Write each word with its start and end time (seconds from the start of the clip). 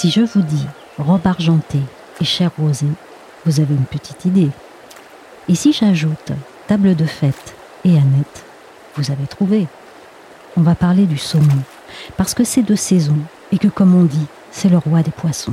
Si 0.00 0.10
je 0.10 0.22
vous 0.22 0.40
dis 0.40 0.66
robe 0.96 1.26
argentée 1.26 1.82
et 2.22 2.24
chair 2.24 2.50
rosée, 2.56 2.86
vous 3.44 3.60
avez 3.60 3.74
une 3.74 3.84
petite 3.84 4.24
idée. 4.24 4.48
Et 5.46 5.54
si 5.54 5.74
j'ajoute 5.74 6.32
table 6.66 6.96
de 6.96 7.04
fête 7.04 7.54
et 7.84 7.98
Annette, 7.98 8.46
vous 8.96 9.10
avez 9.10 9.26
trouvé. 9.26 9.66
On 10.56 10.62
va 10.62 10.74
parler 10.74 11.04
du 11.04 11.18
saumon, 11.18 11.62
parce 12.16 12.32
que 12.32 12.44
c'est 12.44 12.62
de 12.62 12.76
saison 12.76 13.18
et 13.52 13.58
que, 13.58 13.68
comme 13.68 13.94
on 13.94 14.04
dit, 14.04 14.24
c'est 14.50 14.70
le 14.70 14.78
roi 14.78 15.02
des 15.02 15.10
poissons. 15.10 15.52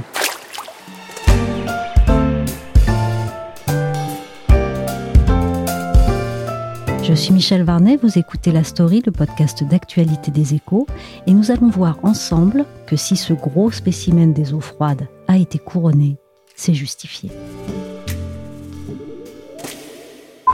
Suis 7.18 7.34
Michel 7.34 7.64
Varnet, 7.64 7.98
vous 8.02 8.20
écoutez 8.20 8.52
La 8.52 8.64
Story, 8.64 9.02
le 9.06 9.12
podcast 9.12 9.64
d'actualité 9.64 10.30
des 10.30 10.54
échos, 10.54 10.86
et 11.26 11.34
nous 11.34 11.50
allons 11.50 11.70
voir 11.70 11.98
ensemble 12.04 12.66
que 12.86 12.96
si 12.96 13.16
ce 13.16 13.34
gros 13.34 13.72
spécimen 13.72 14.34
des 14.34 14.54
eaux 14.54 14.62
froides 14.62 15.08
a 15.28 15.38
été 15.38 15.58
couronné, 15.58 16.18
c'est 16.56 16.76
justifié. 16.76 17.32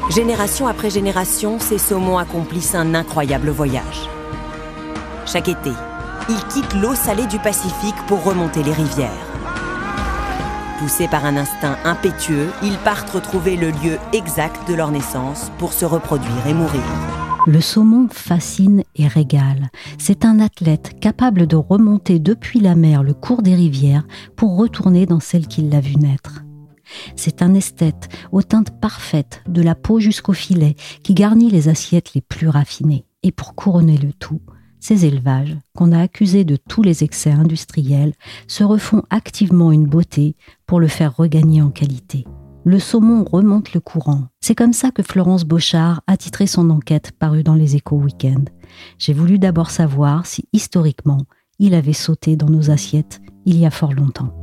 Génération 0.10 0.68
après 0.68 0.90
génération, 0.90 1.60
ces 1.60 1.78
saumons 1.78 2.18
accomplissent 2.18 2.76
un 2.76 2.96
incroyable 2.96 3.50
voyage. 3.50 4.08
Chaque 5.26 5.50
été, 5.50 5.72
ils 6.30 6.48
quittent 6.48 6.76
l'eau 6.82 6.96
salée 6.96 7.28
du 7.28 7.40
Pacifique 7.40 7.96
pour 8.08 8.24
remonter 8.24 8.64
les 8.64 8.74
rivières. 8.74 9.33
Poussés 10.84 11.08
par 11.08 11.24
un 11.24 11.38
instinct 11.38 11.78
impétueux, 11.86 12.50
ils 12.62 12.78
partent 12.80 13.10
retrouver 13.10 13.56
le 13.56 13.72
lieu 13.72 13.98
exact 14.12 14.68
de 14.68 14.74
leur 14.74 14.92
naissance 14.92 15.50
pour 15.58 15.72
se 15.72 15.86
reproduire 15.86 16.46
et 16.46 16.54
mourir. 16.54 16.84
Le 17.48 17.62
saumon 17.62 18.10
fascine 18.12 18.84
et 18.98 19.08
régale. 19.08 19.70
C'est 19.98 20.26
un 20.26 20.42
athlète 20.42 21.00
capable 21.00 21.48
de 21.48 21.56
remonter 21.56 22.20
depuis 22.20 22.60
la 22.60 22.76
mer 22.76 23.02
le 23.02 23.14
cours 23.14 23.44
des 23.44 23.56
rivières 23.56 24.06
pour 24.36 24.58
retourner 24.58 25.06
dans 25.06 25.22
celle 25.22 25.48
qui 25.48 25.62
l'a 25.62 25.80
vu 25.80 25.96
naître. 25.96 26.44
C'est 27.16 27.42
un 27.42 27.54
esthète 27.54 28.10
aux 28.34 28.42
teintes 28.42 28.78
parfaites, 28.82 29.42
de 29.48 29.62
la 29.62 29.76
peau 29.76 30.02
jusqu'au 30.02 30.34
filet, 30.34 30.76
qui 31.02 31.14
garnit 31.14 31.50
les 31.50 31.70
assiettes 31.70 32.14
les 32.14 32.20
plus 32.20 32.50
raffinées. 32.50 33.06
Et 33.24 33.32
pour 33.32 33.56
couronner 33.56 33.98
le 33.98 34.12
tout, 34.12 34.42
ces 34.84 35.06
élevages, 35.06 35.58
qu'on 35.78 35.94
a 35.94 36.02
accusés 36.02 36.44
de 36.44 36.58
tous 36.58 36.84
les 36.84 37.06
excès 37.06 37.32
industriels, 37.32 38.14
se 38.48 38.66
refont 38.66 39.04
activement 39.10 39.72
une 39.72 39.88
beauté 39.88 40.36
pour 40.66 40.82
le 40.82 40.90
faire 40.90 41.16
regagner 41.16 41.62
en 41.62 41.70
qualité. 41.70 42.26
Le 42.66 42.80
saumon 42.80 43.24
remonte 43.24 43.74
le 43.74 43.80
courant. 43.80 44.28
C'est 44.42 44.56
comme 44.56 44.74
ça 44.74 44.92
que 44.92 45.02
Florence 45.02 45.46
Beauchard 45.46 46.02
a 46.08 46.18
titré 46.18 46.48
son 46.48 46.70
enquête 46.70 47.14
parue 47.18 47.44
dans 47.44 47.56
les 47.56 47.78
échos 47.78 47.96
week-end. 47.96 48.44
J'ai 49.00 49.14
voulu 49.14 49.40
d'abord 49.40 49.72
savoir 49.72 50.26
si, 50.26 50.50
historiquement, 50.52 51.22
il 51.60 51.76
avait 51.76 51.94
sauté 51.94 52.36
dans 52.36 52.50
nos 52.50 52.70
assiettes 52.70 53.22
il 53.46 53.58
y 53.58 53.66
a 53.66 53.72
fort 53.72 53.94
longtemps. 53.94 54.43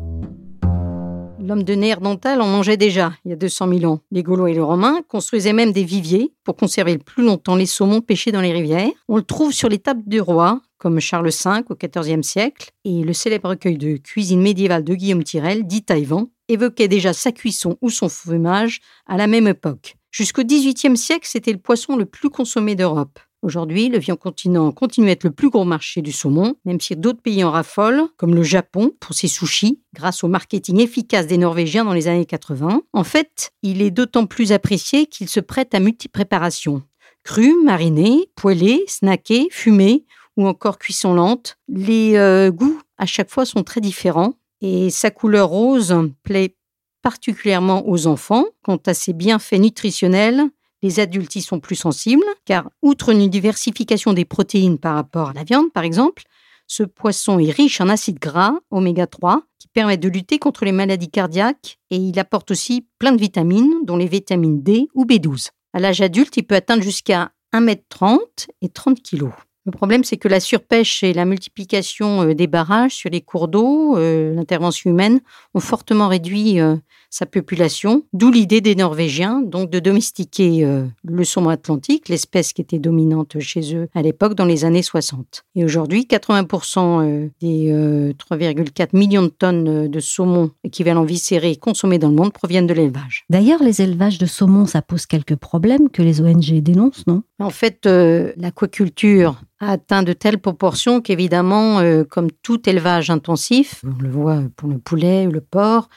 L'homme 1.42 1.62
de 1.62 1.74
Néerdental 1.74 2.42
en 2.42 2.46
mangeait 2.46 2.76
déjà 2.76 3.14
il 3.24 3.30
y 3.30 3.32
a 3.32 3.36
200 3.36 3.72
000 3.78 3.90
ans. 3.90 4.00
Les 4.10 4.22
Gaulois 4.22 4.50
et 4.50 4.54
les 4.54 4.60
Romains 4.60 5.00
construisaient 5.08 5.54
même 5.54 5.72
des 5.72 5.84
viviers 5.84 6.34
pour 6.44 6.54
conserver 6.54 6.92
le 6.92 6.98
plus 6.98 7.24
longtemps 7.24 7.56
les 7.56 7.64
saumons 7.64 8.02
pêchés 8.02 8.30
dans 8.30 8.42
les 8.42 8.52
rivières. 8.52 8.90
On 9.08 9.16
le 9.16 9.22
trouve 9.22 9.52
sur 9.52 9.70
les 9.70 9.78
tables 9.78 10.02
du 10.06 10.20
roi, 10.20 10.60
comme 10.76 11.00
Charles 11.00 11.30
V 11.30 11.50
au 11.70 11.74
XIVe 11.74 12.22
siècle, 12.22 12.70
et 12.84 13.02
le 13.02 13.14
célèbre 13.14 13.48
recueil 13.48 13.78
de 13.78 13.96
cuisine 13.96 14.42
médiévale 14.42 14.84
de 14.84 14.94
Guillaume 14.94 15.24
Tirel, 15.24 15.66
dit 15.66 15.82
Taïwan, 15.82 16.26
évoquait 16.48 16.88
déjà 16.88 17.14
sa 17.14 17.32
cuisson 17.32 17.78
ou 17.80 17.88
son 17.88 18.10
fumage 18.10 18.80
à 19.06 19.16
la 19.16 19.26
même 19.26 19.48
époque. 19.48 19.96
Jusqu'au 20.10 20.42
XVIIIe 20.42 20.96
siècle, 20.96 21.26
c'était 21.26 21.52
le 21.52 21.58
poisson 21.58 21.96
le 21.96 22.04
plus 22.04 22.28
consommé 22.28 22.74
d'Europe. 22.74 23.18
Aujourd'hui, 23.42 23.88
le 23.88 23.98
viand 23.98 24.16
continent 24.16 24.70
continue 24.70 25.08
à 25.08 25.12
être 25.12 25.24
le 25.24 25.30
plus 25.30 25.48
gros 25.48 25.64
marché 25.64 26.02
du 26.02 26.12
saumon, 26.12 26.56
même 26.66 26.78
si 26.78 26.94
d'autres 26.94 27.22
pays 27.22 27.42
en 27.42 27.50
raffolent, 27.50 28.08
comme 28.18 28.34
le 28.34 28.42
Japon 28.42 28.92
pour 29.00 29.14
ses 29.14 29.28
sushis, 29.28 29.80
grâce 29.94 30.22
au 30.22 30.28
marketing 30.28 30.78
efficace 30.78 31.26
des 31.26 31.38
Norvégiens 31.38 31.86
dans 31.86 31.94
les 31.94 32.06
années 32.06 32.26
80. 32.26 32.82
En 32.92 33.04
fait, 33.04 33.52
il 33.62 33.80
est 33.80 33.90
d'autant 33.90 34.26
plus 34.26 34.52
apprécié 34.52 35.06
qu'il 35.06 35.28
se 35.28 35.40
prête 35.40 35.74
à 35.74 35.80
multi-préparations. 35.80 36.82
Cru, 37.24 37.54
mariné, 37.64 38.30
poêlé, 38.36 38.84
snacké, 38.86 39.48
fumé 39.50 40.04
ou 40.36 40.46
encore 40.46 40.78
cuisson 40.78 41.14
lente. 41.14 41.56
Les 41.66 42.16
euh, 42.16 42.50
goûts 42.50 42.80
à 42.98 43.06
chaque 43.06 43.30
fois 43.30 43.46
sont 43.46 43.62
très 43.62 43.80
différents 43.80 44.34
et 44.60 44.90
sa 44.90 45.10
couleur 45.10 45.48
rose 45.48 45.94
plaît 46.22 46.56
particulièrement 47.02 47.88
aux 47.88 48.06
enfants. 48.06 48.44
Quant 48.62 48.80
à 48.86 48.92
ses 48.92 49.14
bienfaits 49.14 49.58
nutritionnels, 49.58 50.44
les 50.82 51.00
adultes 51.00 51.36
y 51.36 51.42
sont 51.42 51.60
plus 51.60 51.76
sensibles, 51.76 52.24
car 52.44 52.70
outre 52.82 53.10
une 53.10 53.28
diversification 53.28 54.12
des 54.12 54.24
protéines 54.24 54.78
par 54.78 54.94
rapport 54.94 55.30
à 55.30 55.32
la 55.32 55.44
viande, 55.44 55.72
par 55.72 55.84
exemple, 55.84 56.22
ce 56.66 56.84
poisson 56.84 57.38
est 57.40 57.50
riche 57.50 57.80
en 57.80 57.88
acides 57.88 58.20
gras, 58.20 58.54
oméga 58.70 59.06
3, 59.06 59.42
qui 59.58 59.66
permettent 59.68 60.00
de 60.00 60.08
lutter 60.08 60.38
contre 60.38 60.64
les 60.64 60.72
maladies 60.72 61.10
cardiaques 61.10 61.78
et 61.90 61.96
il 61.96 62.18
apporte 62.18 62.52
aussi 62.52 62.86
plein 62.98 63.12
de 63.12 63.20
vitamines, 63.20 63.84
dont 63.84 63.96
les 63.96 64.06
vitamines 64.06 64.62
D 64.62 64.88
ou 64.94 65.04
B12. 65.04 65.48
À 65.72 65.80
l'âge 65.80 66.00
adulte, 66.00 66.36
il 66.36 66.44
peut 66.44 66.54
atteindre 66.54 66.82
jusqu'à 66.82 67.32
1m30 67.52 68.18
et 68.62 68.68
30 68.68 69.02
kg. 69.02 69.30
Le 69.66 69.72
problème, 69.72 70.04
c'est 70.04 70.16
que 70.16 70.28
la 70.28 70.40
surpêche 70.40 71.02
et 71.02 71.12
la 71.12 71.24
multiplication 71.24 72.22
euh, 72.22 72.34
des 72.34 72.46
barrages 72.46 72.94
sur 72.94 73.10
les 73.10 73.20
cours 73.20 73.48
d'eau, 73.48 73.96
euh, 73.96 74.34
l'intervention 74.34 74.90
humaine, 74.90 75.20
ont 75.54 75.60
fortement 75.60 76.08
réduit 76.08 76.60
euh, 76.60 76.76
sa 77.10 77.26
population, 77.26 78.04
d'où 78.12 78.30
l'idée 78.30 78.60
des 78.60 78.74
Norvégiens 78.74 79.42
donc 79.42 79.70
de 79.70 79.78
domestiquer 79.80 80.66
le 81.04 81.24
saumon 81.24 81.50
atlantique, 81.50 82.08
l'espèce 82.08 82.52
qui 82.52 82.62
était 82.62 82.78
dominante 82.78 83.38
chez 83.40 83.74
eux 83.74 83.88
à 83.94 84.02
l'époque 84.02 84.34
dans 84.34 84.44
les 84.44 84.64
années 84.64 84.82
60. 84.82 85.44
Et 85.56 85.64
aujourd'hui, 85.64 86.06
80% 86.08 87.30
des 87.40 88.12
3,4 88.12 88.96
millions 88.96 89.22
de 89.22 89.28
tonnes 89.28 89.88
de 89.88 90.00
saumon 90.00 90.50
équivalent 90.64 91.04
viscéré 91.04 91.56
consommés 91.56 91.98
dans 91.98 92.08
le 92.08 92.14
monde 92.14 92.32
proviennent 92.32 92.66
de 92.66 92.74
l'élevage. 92.74 93.24
D'ailleurs, 93.28 93.62
les 93.62 93.82
élevages 93.82 94.18
de 94.18 94.26
saumon, 94.26 94.66
ça 94.66 94.82
pose 94.82 95.06
quelques 95.06 95.36
problèmes 95.36 95.90
que 95.90 96.02
les 96.02 96.20
ONG 96.20 96.60
dénoncent, 96.62 97.06
non? 97.06 97.22
En 97.40 97.50
fait, 97.50 97.86
l'aquaculture 97.86 99.40
a 99.60 99.72
atteint 99.72 100.02
de 100.02 100.12
telles 100.12 100.38
proportions 100.38 101.00
qu'évidemment, 101.00 101.80
euh, 101.80 102.04
comme 102.04 102.30
tout 102.30 102.68
élevage 102.68 103.10
intensif, 103.10 103.84
on 103.84 104.02
le 104.02 104.10
voit 104.10 104.42
pour 104.56 104.68
le 104.68 104.78
poulet 104.78 105.26
ou 105.26 105.30
le 105.30 105.40
porc, 105.40 105.88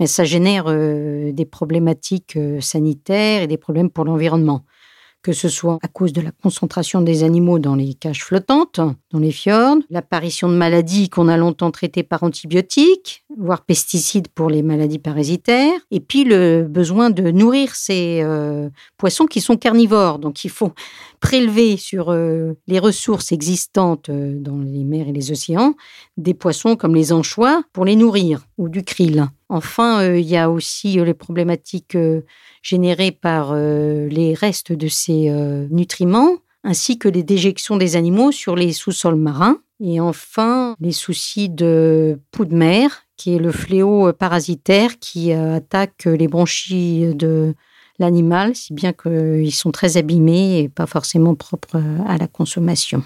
mais 0.00 0.06
ça 0.06 0.24
génère 0.24 0.64
euh, 0.68 1.32
des 1.32 1.44
problématiques 1.44 2.36
euh, 2.36 2.60
sanitaires 2.60 3.42
et 3.42 3.46
des 3.46 3.58
problèmes 3.58 3.90
pour 3.90 4.04
l'environnement 4.04 4.64
que 5.20 5.32
ce 5.32 5.48
soit 5.48 5.78
à 5.82 5.88
cause 5.88 6.12
de 6.12 6.20
la 6.20 6.30
concentration 6.30 7.00
des 7.00 7.24
animaux 7.24 7.58
dans 7.58 7.74
les 7.74 7.94
cages 7.94 8.24
flottantes, 8.24 8.80
dans 9.10 9.18
les 9.18 9.32
fjords, 9.32 9.78
l'apparition 9.90 10.48
de 10.48 10.54
maladies 10.54 11.08
qu'on 11.08 11.26
a 11.26 11.36
longtemps 11.36 11.72
traitées 11.72 12.04
par 12.04 12.22
antibiotiques, 12.22 13.24
voire 13.36 13.64
pesticides 13.64 14.28
pour 14.28 14.48
les 14.48 14.62
maladies 14.62 15.00
parasitaires, 15.00 15.80
et 15.90 15.98
puis 15.98 16.22
le 16.22 16.66
besoin 16.70 17.10
de 17.10 17.32
nourrir 17.32 17.74
ces 17.74 18.20
euh, 18.22 18.70
poissons 18.96 19.26
qui 19.26 19.40
sont 19.40 19.56
carnivores. 19.56 20.20
Donc 20.20 20.44
il 20.44 20.50
faut 20.50 20.72
prélever 21.20 21.76
sur 21.76 22.12
les 22.12 22.78
ressources 22.78 23.32
existantes 23.32 24.10
dans 24.10 24.58
les 24.58 24.84
mers 24.84 25.08
et 25.08 25.12
les 25.12 25.32
océans 25.32 25.74
des 26.16 26.32
poissons 26.32 26.76
comme 26.76 26.94
les 26.94 27.12
anchois 27.12 27.64
pour 27.72 27.84
les 27.84 27.96
nourrir, 27.96 28.46
ou 28.56 28.68
du 28.68 28.84
krill. 28.84 29.28
Enfin, 29.48 30.14
il 30.14 30.26
y 30.26 30.36
a 30.36 30.50
aussi 30.50 31.02
les 31.02 31.14
problématiques 31.14 31.96
générées 32.62 33.12
par 33.12 33.50
euh, 33.52 34.08
les 34.08 34.34
restes 34.34 34.72
de 34.72 34.88
ces 34.88 35.30
euh, 35.30 35.66
nutriments, 35.70 36.36
ainsi 36.64 36.98
que 36.98 37.08
les 37.08 37.22
déjections 37.22 37.76
des 37.76 37.96
animaux 37.96 38.32
sur 38.32 38.56
les 38.56 38.72
sous-sols 38.72 39.16
marins. 39.16 39.60
Et 39.80 40.00
enfin, 40.00 40.74
les 40.80 40.92
soucis 40.92 41.48
de 41.48 42.20
poux 42.32 42.44
de 42.44 42.54
mer, 42.54 43.04
qui 43.16 43.34
est 43.34 43.38
le 43.38 43.52
fléau 43.52 44.12
parasitaire 44.12 44.98
qui 44.98 45.32
euh, 45.32 45.54
attaque 45.56 46.04
les 46.04 46.28
bronchies 46.28 47.14
de 47.14 47.54
l'animal, 48.00 48.54
si 48.54 48.74
bien 48.74 48.92
qu'ils 48.92 49.54
sont 49.54 49.70
très 49.70 49.96
abîmés 49.96 50.60
et 50.60 50.68
pas 50.68 50.86
forcément 50.86 51.34
propres 51.34 51.80
à 52.06 52.16
la 52.18 52.26
consommation. 52.26 53.02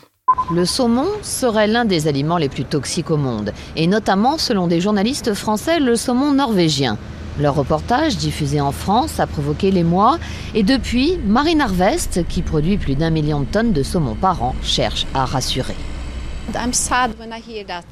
Le 0.50 0.64
saumon 0.64 1.06
serait 1.22 1.66
l'un 1.66 1.84
des 1.84 2.08
aliments 2.08 2.36
les 2.36 2.48
plus 2.48 2.64
toxiques 2.64 3.10
au 3.10 3.16
monde, 3.16 3.52
et 3.76 3.86
notamment, 3.86 4.38
selon 4.38 4.66
des 4.66 4.80
journalistes 4.80 5.34
français, 5.34 5.80
le 5.80 5.96
saumon 5.96 6.32
norvégien. 6.32 6.98
Leur 7.40 7.54
reportage, 7.54 8.16
diffusé 8.16 8.60
en 8.60 8.72
France, 8.72 9.18
a 9.20 9.26
provoqué 9.26 9.70
l'émoi 9.70 10.18
et 10.54 10.62
depuis, 10.62 11.18
Marine 11.26 11.62
Harvest, 11.62 12.26
qui 12.28 12.42
produit 12.42 12.76
plus 12.76 12.94
d'un 12.94 13.10
million 13.10 13.40
de 13.40 13.46
tonnes 13.46 13.72
de 13.72 13.82
saumon 13.82 14.14
par 14.14 14.42
an, 14.42 14.54
cherche 14.62 15.06
à 15.14 15.24
rassurer. 15.24 15.76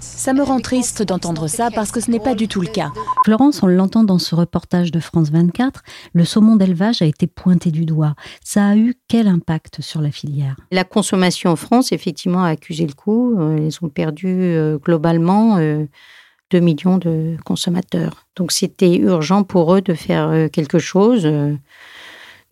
Ça 0.01 0.33
me 0.33 0.43
rend 0.43 0.61
triste 0.61 1.03
d'entendre 1.03 1.47
ça 1.47 1.71
parce 1.71 1.93
que 1.93 2.01
ce 2.01 2.11
n'est 2.11 2.19
pas 2.19 2.35
du 2.35 2.49
tout 2.49 2.61
le 2.61 2.67
cas. 2.67 2.91
Florence, 3.25 3.63
on 3.63 3.69
l'entend 3.69 4.03
dans 4.03 4.19
ce 4.19 4.35
reportage 4.35 4.91
de 4.91 4.99
France 4.99 5.31
24, 5.31 5.83
le 6.15 6.25
saumon 6.25 6.57
d'élevage 6.57 7.01
a 7.01 7.07
été 7.07 7.27
pointé 7.27 7.71
du 7.71 7.85
doigt. 7.85 8.15
Ça 8.43 8.67
a 8.67 8.77
eu 8.77 8.97
quel 9.09 9.29
impact 9.29 9.81
sur 9.81 10.01
la 10.03 10.11
filière? 10.11 10.57
La 10.73 10.85
consommation 10.85 11.51
en 11.51 11.57
France, 11.57 11.93
effectivement, 11.93 12.43
a 12.43 12.49
accusé 12.49 12.87
le 12.87 12.93
coup. 12.93 13.39
Euh, 13.39 13.69
ils 13.71 13.85
ont 13.85 13.89
perdu 13.89 14.27
euh, 14.29 14.79
globalement 14.79 15.57
2 15.57 15.63
euh, 15.63 16.61
millions 16.61 16.99
de 16.99 17.37
consommateurs. 17.45 18.27
Donc 18.35 18.51
c'était 18.51 18.97
urgent 18.97 19.45
pour 19.45 19.75
eux 19.75 19.81
de 19.81 19.95
faire 19.95 20.51
quelque 20.51 20.81
chose. 20.81 21.27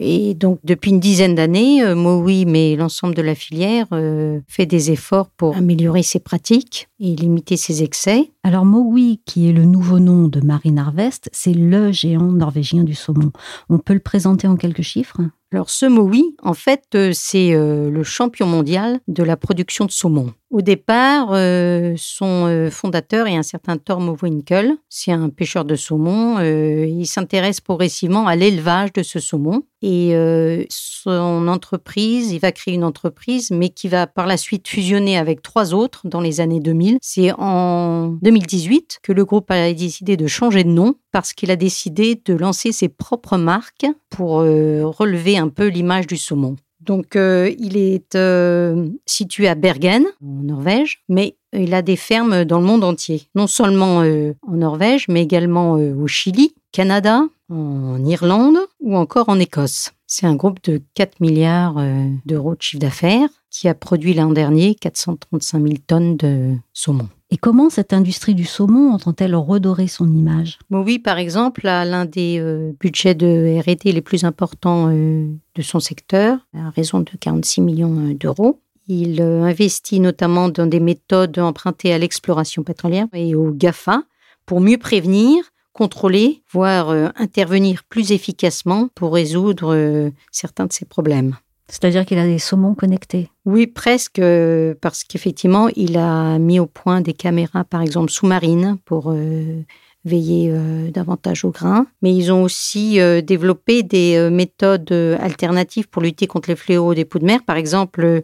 Et 0.01 0.35
donc, 0.35 0.61
depuis 0.63 0.91
une 0.91 1.01
dizaine 1.01 1.35
d'années, 1.35 1.83
euh, 1.83 1.97
Mowi, 1.97 2.47
mais 2.47 2.77
l'ensemble 2.77 3.15
de 3.15 3.23
la 3.23 3.35
filière, 3.35 3.87
euh, 3.93 4.39
fait 4.47 4.67
des 4.67 4.93
efforts 4.93 5.29
pour 5.31 5.57
améliorer 5.57 6.05
ses 6.05 6.21
pratiques 6.21 6.89
et 7.01 7.17
limiter 7.17 7.57
ses 7.57 7.83
excès. 7.83 8.31
Alors, 8.45 8.65
Mowi, 8.65 9.21
qui 9.25 9.49
est 9.49 9.53
le 9.53 9.65
nouveau 9.65 9.99
nom 9.99 10.29
de 10.29 10.41
Marine 10.41 10.79
Harvest, 10.79 11.29
c'est 11.33 11.53
le 11.53 11.91
géant 11.91 12.31
norvégien 12.31 12.85
du 12.85 12.95
saumon. 12.95 13.33
On 13.69 13.79
peut 13.79 13.95
le 13.95 14.01
présenter 14.01 14.47
en 14.47 14.57
quelques 14.57 14.83
chiffres? 14.83 15.21
Alors 15.51 15.71
ce 15.71 15.87
Mowi, 15.87 16.37
en 16.43 16.53
fait, 16.53 16.85
euh, 16.95 17.13
c'est 17.15 17.53
le 17.55 18.03
champion 18.03 18.47
mondial 18.47 19.01
de 19.09 19.23
la 19.23 19.37
production 19.39 19.87
de 19.87 19.91
saumon. 19.91 20.35
Au 20.51 20.63
départ, 20.63 21.29
euh, 21.33 21.93
son 21.99 22.47
euh, 22.47 22.71
fondateur 22.71 23.27
est 23.27 23.37
un 23.37 23.43
certain 23.43 23.77
Tormo 23.77 24.17
Winkel. 24.23 24.77
C'est 24.89 25.13
un 25.13 25.29
pêcheur 25.29 25.67
de 25.67 25.75
saumon. 25.75 26.39
Euh, 26.39 26.87
il 26.87 27.07
s'intéresse 27.07 27.61
progressivement 27.61 28.27
à 28.27 28.35
l'élevage 28.35 28.95
de 28.95 29.03
ce 29.03 29.21
saumon. 29.21 29.65
Et 29.83 30.13
son 30.71 31.47
entreprise, 31.47 32.33
il 32.33 32.41
va 32.41 32.51
créer 32.51 32.75
une 32.75 32.83
entreprise, 32.83 33.53
mais 33.53 33.69
qui 33.69 33.87
va 33.87 34.09
par 34.09 34.27
la 34.27 34.37
suite 34.37 34.67
fusionner 34.67 35.17
avec 35.17 35.41
trois 35.41 35.73
autres 35.73 36.09
dans 36.09 36.21
les 36.21 36.41
années 36.41 36.59
2000. 36.59 36.99
C'est 37.01 37.31
en 37.39 38.09
2018 38.21 38.99
que 39.05 39.13
le 39.13 39.25
groupe 39.25 39.49
a 39.53 39.73
décidé 39.73 40.17
de 40.17 40.27
changer 40.27 40.65
de 40.65 40.71
nom 40.71 40.97
parce 41.13 41.33
qu'il 41.33 41.53
a 41.53 41.57
décidé 41.57 42.21
de 42.25 42.35
lancer 42.35 42.73
ses 42.73 42.89
propres 42.89 43.37
marques 43.37 43.87
pour 44.11 44.39
relever 44.39 45.39
un 45.39 45.49
peu 45.49 45.69
l'image 45.69 46.09
du 46.09 46.17
saumon. 46.17 46.57
Donc, 46.89 47.17
euh, 47.17 47.55
il 47.59 47.77
est 47.77 48.15
euh, 48.15 48.89
situé 49.05 49.47
à 49.47 49.55
Bergen, 49.55 50.07
en 50.25 50.43
Norvège, 50.43 51.03
mais 51.11 51.37
il 51.53 51.75
a 51.75 51.83
des 51.83 51.97
fermes 51.97 52.47
dans 52.47 52.61
le 52.61 52.65
monde 52.65 52.83
entier. 52.83 53.29
Non 53.35 53.47
seulement 53.47 54.01
euh, 54.01 54.33
en 54.41 54.55
Norvège, 54.55 55.07
mais 55.07 55.23
également 55.23 55.73
au 55.73 56.07
Chili, 56.07 56.55
Canada, 56.73 57.25
en 57.51 58.03
Irlande 58.07 58.57
ou 58.81 58.97
encore 58.97 59.29
en 59.29 59.39
Écosse. 59.39 59.93
C'est 60.07 60.25
un 60.25 60.35
groupe 60.35 60.63
de 60.65 60.81
4 60.95 61.21
milliards 61.21 61.77
d'euros 62.25 62.55
de 62.55 62.63
chiffre 62.63 62.81
d'affaires 62.81 63.29
qui 63.51 63.69
a 63.69 63.75
produit 63.75 64.15
l'an 64.15 64.31
dernier 64.31 64.75
435 64.75 65.63
000 65.63 65.75
tonnes 65.87 66.17
de 66.17 66.55
saumon. 66.73 67.09
Et 67.31 67.37
comment 67.37 67.69
cette 67.69 67.93
industrie 67.93 68.35
du 68.35 68.45
saumon 68.45 68.93
entend-elle 68.93 69.35
redorer 69.35 69.87
son 69.87 70.11
image? 70.11 70.59
Mowi, 70.71 70.99
par 70.99 71.19
exemple, 71.19 71.63
l'un 71.65 72.07
des 72.07 72.39
euh, 72.39 72.73
budgets 72.81 73.15
de 73.15 73.61
R&D 73.61 73.93
les 73.93 74.01
plus 74.01 74.25
importants 74.25 74.89
euh, 74.89 75.29
de 75.55 75.63
son 75.63 75.79
secteur, 75.79 76.39
à 76.55 76.71
raison 76.71 77.01
de 77.01 77.11
46 77.21 77.61
millions 77.61 77.99
euh, 77.99 78.15
d'euros. 78.15 78.63
Il 78.87 79.21
investit 79.21 80.01
notamment 80.01 80.49
dans 80.49 80.67
des 80.67 80.81
méthodes 80.81 81.39
empruntées 81.39 81.93
à 81.93 81.99
l'exploration 81.99 82.63
pétrolière 82.63 83.07
et 83.13 83.35
au 83.35 83.53
GAFA 83.53 84.03
pour 84.47 84.63
mieux 84.63 84.79
prévenir, 84.79 85.45
contrôler, 85.75 86.43
voire 86.51 86.89
intervenir 87.17 87.85
plus 87.85 88.13
efficacement 88.13 88.89
pour 88.95 89.13
résoudre 89.13 90.11
certains 90.33 90.65
de 90.65 90.73
ces 90.73 90.87
problèmes. 90.87 91.37
C'est-à-dire 91.69 92.07
qu'il 92.07 92.19
a 92.19 92.27
des 92.27 92.39
saumons 92.39 92.75
connectés 92.75 93.31
Oui, 93.45 93.67
presque, 93.67 94.19
euh, 94.19 94.75
parce 94.81 95.05
qu'effectivement, 95.05 95.69
il 95.77 95.99
a 95.99 96.39
mis 96.39 96.59
au 96.59 96.67
point 96.67 97.03
des 97.03 97.13
caméras, 97.13 97.65
par 97.65 97.83
exemple, 97.83 98.11
sous-marines 98.11 98.79
pour 98.87 99.11
euh, 99.11 99.63
veiller 100.05 100.51
euh, 100.51 100.91
davantage 100.91 101.45
au 101.45 101.51
grain. 101.51 101.87
Mais 102.01 102.15
ils 102.15 102.33
ont 102.33 102.43
aussi 102.43 102.99
développé 103.23 103.83
des 103.83 104.31
méthodes 104.31 104.93
alternatives 105.21 105.89
pour 105.89 106.03
lutter 106.03 106.27
contre 106.27 106.49
les 106.49 106.57
fléaux 106.57 106.95
des 106.95 107.05
poux 107.05 107.19
de 107.19 107.27
mer, 107.27 107.41
par 107.45 107.57
exemple, 107.57 108.23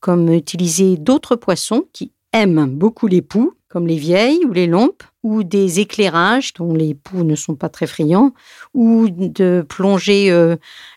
comme 0.00 0.32
utiliser 0.32 0.96
d'autres 0.96 1.36
poissons 1.36 1.84
qui 1.92 2.12
aiment 2.32 2.66
beaucoup 2.66 3.06
les 3.06 3.22
poux, 3.22 3.52
comme 3.68 3.86
les 3.86 3.96
vieilles 3.96 4.44
ou 4.46 4.52
les 4.52 4.66
lompes, 4.66 5.02
ou 5.26 5.42
des 5.42 5.80
éclairages 5.80 6.52
dont 6.54 6.72
les 6.72 6.94
poux 6.94 7.24
ne 7.24 7.34
sont 7.34 7.56
pas 7.56 7.68
très 7.68 7.88
friands, 7.88 8.32
ou 8.74 9.08
de 9.10 9.64
plonger 9.68 10.30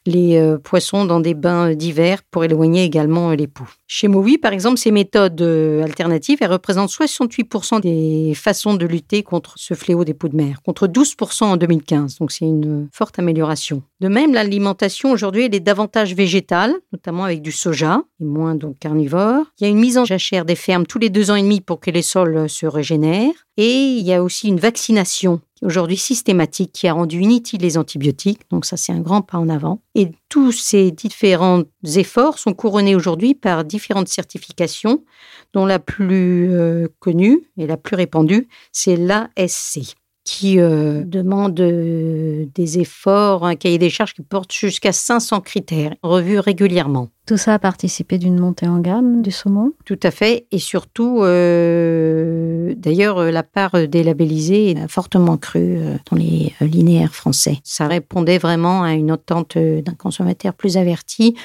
les 0.05 0.37
euh, 0.37 0.57
poissons 0.57 1.05
dans 1.05 1.19
des 1.19 1.33
bains 1.33 1.73
d'hiver 1.73 2.21
pour 2.29 2.43
éloigner 2.43 2.83
également 2.83 3.31
euh, 3.31 3.35
les 3.35 3.47
poux. 3.47 3.69
Chez 3.87 4.07
Mowi, 4.07 4.37
par 4.37 4.53
exemple, 4.53 4.77
ces 4.77 4.91
méthodes 4.91 5.41
euh, 5.41 5.83
alternatives, 5.83 6.39
elles 6.41 6.51
représentent 6.51 6.89
68% 6.89 7.81
des 7.81 8.33
façons 8.35 8.73
de 8.73 8.85
lutter 8.85 9.23
contre 9.23 9.53
ce 9.57 9.73
fléau 9.73 10.03
des 10.03 10.13
poux 10.13 10.29
de 10.29 10.35
mer, 10.35 10.61
contre 10.63 10.87
12% 10.87 11.43
en 11.45 11.57
2015. 11.57 12.17
Donc 12.19 12.31
c'est 12.31 12.45
une 12.45 12.87
forte 12.91 13.19
amélioration. 13.19 13.83
De 13.99 14.07
même, 14.07 14.33
l'alimentation 14.33 15.11
aujourd'hui, 15.11 15.45
est 15.45 15.59
davantage 15.59 16.15
végétale, 16.15 16.73
notamment 16.91 17.23
avec 17.23 17.41
du 17.41 17.51
soja, 17.51 18.01
et 18.19 18.25
moins 18.25 18.55
donc 18.55 18.77
carnivore. 18.79 19.45
Il 19.59 19.63
y 19.63 19.67
a 19.67 19.69
une 19.69 19.79
mise 19.79 19.97
en 19.97 20.05
jachère 20.05 20.45
des 20.45 20.55
fermes 20.55 20.85
tous 20.85 20.99
les 20.99 21.09
deux 21.09 21.31
ans 21.31 21.35
et 21.35 21.41
demi 21.41 21.61
pour 21.61 21.79
que 21.79 21.91
les 21.91 22.01
sols 22.01 22.49
se 22.49 22.65
régénèrent. 22.65 23.33
Et 23.61 23.97
il 23.97 24.05
y 24.05 24.13
a 24.13 24.23
aussi 24.23 24.47
une 24.47 24.57
vaccination 24.57 25.41
aujourd'hui 25.61 25.97
systématique 25.97 26.71
qui 26.71 26.87
a 26.87 26.93
rendu 26.93 27.19
inutiles 27.19 27.59
les 27.59 27.77
antibiotiques. 27.77 28.39
Donc 28.51 28.63
ça, 28.63 28.77
c'est 28.77 28.93
un 28.93 29.01
grand 29.01 29.21
pas 29.21 29.37
en 29.37 29.49
avant. 29.49 29.81
Et 29.95 30.11
tous 30.29 30.53
ces 30.53 30.91
différents 30.91 31.63
efforts 31.83 32.39
sont 32.39 32.53
couronnés 32.53 32.95
aujourd'hui 32.95 33.35
par 33.35 33.65
différentes 33.65 34.07
certifications, 34.07 35.03
dont 35.51 35.65
la 35.65 35.77
plus 35.77 36.53
euh, 36.53 36.87
connue 36.99 37.49
et 37.57 37.67
la 37.67 37.75
plus 37.75 37.97
répandue, 37.97 38.47
c'est 38.71 38.95
l'ASC 38.95 39.97
qui 40.23 40.61
euh, 40.61 41.03
demande 41.03 41.59
euh, 41.59 42.45
des 42.55 42.79
efforts, 42.79 43.45
un 43.45 43.55
cahier 43.55 43.77
des 43.77 43.89
charges 43.89 44.13
qui 44.13 44.21
porte 44.21 44.53
jusqu'à 44.53 44.93
500 44.93 45.41
critères, 45.41 45.95
revus 46.01 46.39
régulièrement. 46.39 47.09
Tout 47.29 47.37
ça 47.37 47.53
a 47.53 47.59
participé 47.59 48.17
d'une 48.17 48.39
montée 48.39 48.67
en 48.67 48.79
gamme 48.79 49.21
du 49.21 49.29
saumon 49.29 49.73
Tout 49.85 49.99
à 50.01 50.09
fait, 50.09 50.47
et 50.51 50.57
surtout, 50.57 51.19
euh, 51.21 52.73
d'ailleurs, 52.75 53.21
la 53.31 53.43
part 53.43 53.87
des 53.87 54.01
labellisés 54.01 54.75
a 54.83 54.87
fortement 54.87 55.37
cru 55.37 55.77
dans 56.09 56.17
les 56.17 56.53
linéaires 56.59 57.13
français. 57.13 57.59
Ça 57.63 57.87
répondait 57.87 58.39
vraiment 58.39 58.81
à 58.81 58.93
une 58.93 59.11
attente 59.11 59.59
d'un 59.59 59.93
consommateur 59.93 60.55
plus 60.55 60.75
averti 60.75 61.35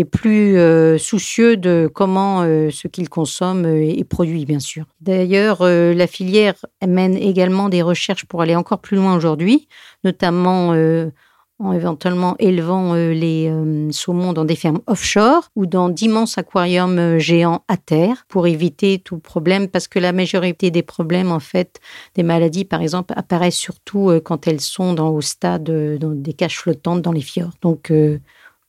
et 0.00 0.04
plus 0.06 0.56
euh, 0.56 0.96
soucieux 0.96 1.56
de 1.58 1.90
comment 1.92 2.42
euh, 2.42 2.70
ce 2.70 2.88
qu'il 2.88 3.08
consomme 3.10 3.66
euh, 3.66 3.82
est 3.82 4.04
produit, 4.04 4.46
bien 4.46 4.58
sûr. 4.58 4.84
D'ailleurs, 5.00 5.62
la 5.62 6.06
filière 6.06 6.54
mène 6.86 7.16
également 7.16 7.68
des 7.68 7.82
recherches 7.82 8.24
pour 8.24 8.40
aller 8.42 8.56
encore 8.56 8.80
plus 8.80 8.96
loin 8.96 9.14
aujourd'hui, 9.16 9.68
notamment 10.04 10.74
en 11.60 11.72
éventuellement 11.72 12.36
élevant 12.38 12.94
les 12.94 13.52
saumons 13.90 14.32
dans 14.32 14.44
des 14.44 14.56
fermes 14.56 14.80
offshore 14.86 15.50
ou 15.54 15.66
dans 15.66 15.88
d'immenses 15.88 16.38
aquariums 16.38 17.18
géants 17.18 17.64
à 17.68 17.76
terre 17.76 18.24
pour 18.28 18.46
éviter 18.46 18.98
tout 18.98 19.18
problème 19.18 19.68
parce 19.68 19.86
que 19.86 19.98
la 19.98 20.12
majorité 20.12 20.70
des 20.70 20.82
problèmes 20.82 21.30
en 21.30 21.40
fait 21.40 21.80
des 22.14 22.22
maladies 22.22 22.64
par 22.64 22.80
exemple 22.80 23.14
apparaissent 23.16 23.56
surtout 23.56 24.10
quand 24.24 24.46
elles 24.46 24.60
sont 24.60 24.94
dans 24.94 25.10
au 25.10 25.20
stade 25.20 25.70
dans 25.98 26.10
des 26.10 26.32
caches 26.32 26.58
flottantes 26.58 27.02
dans 27.02 27.12
les 27.12 27.20
fjords. 27.20 27.52
Donc 27.60 27.92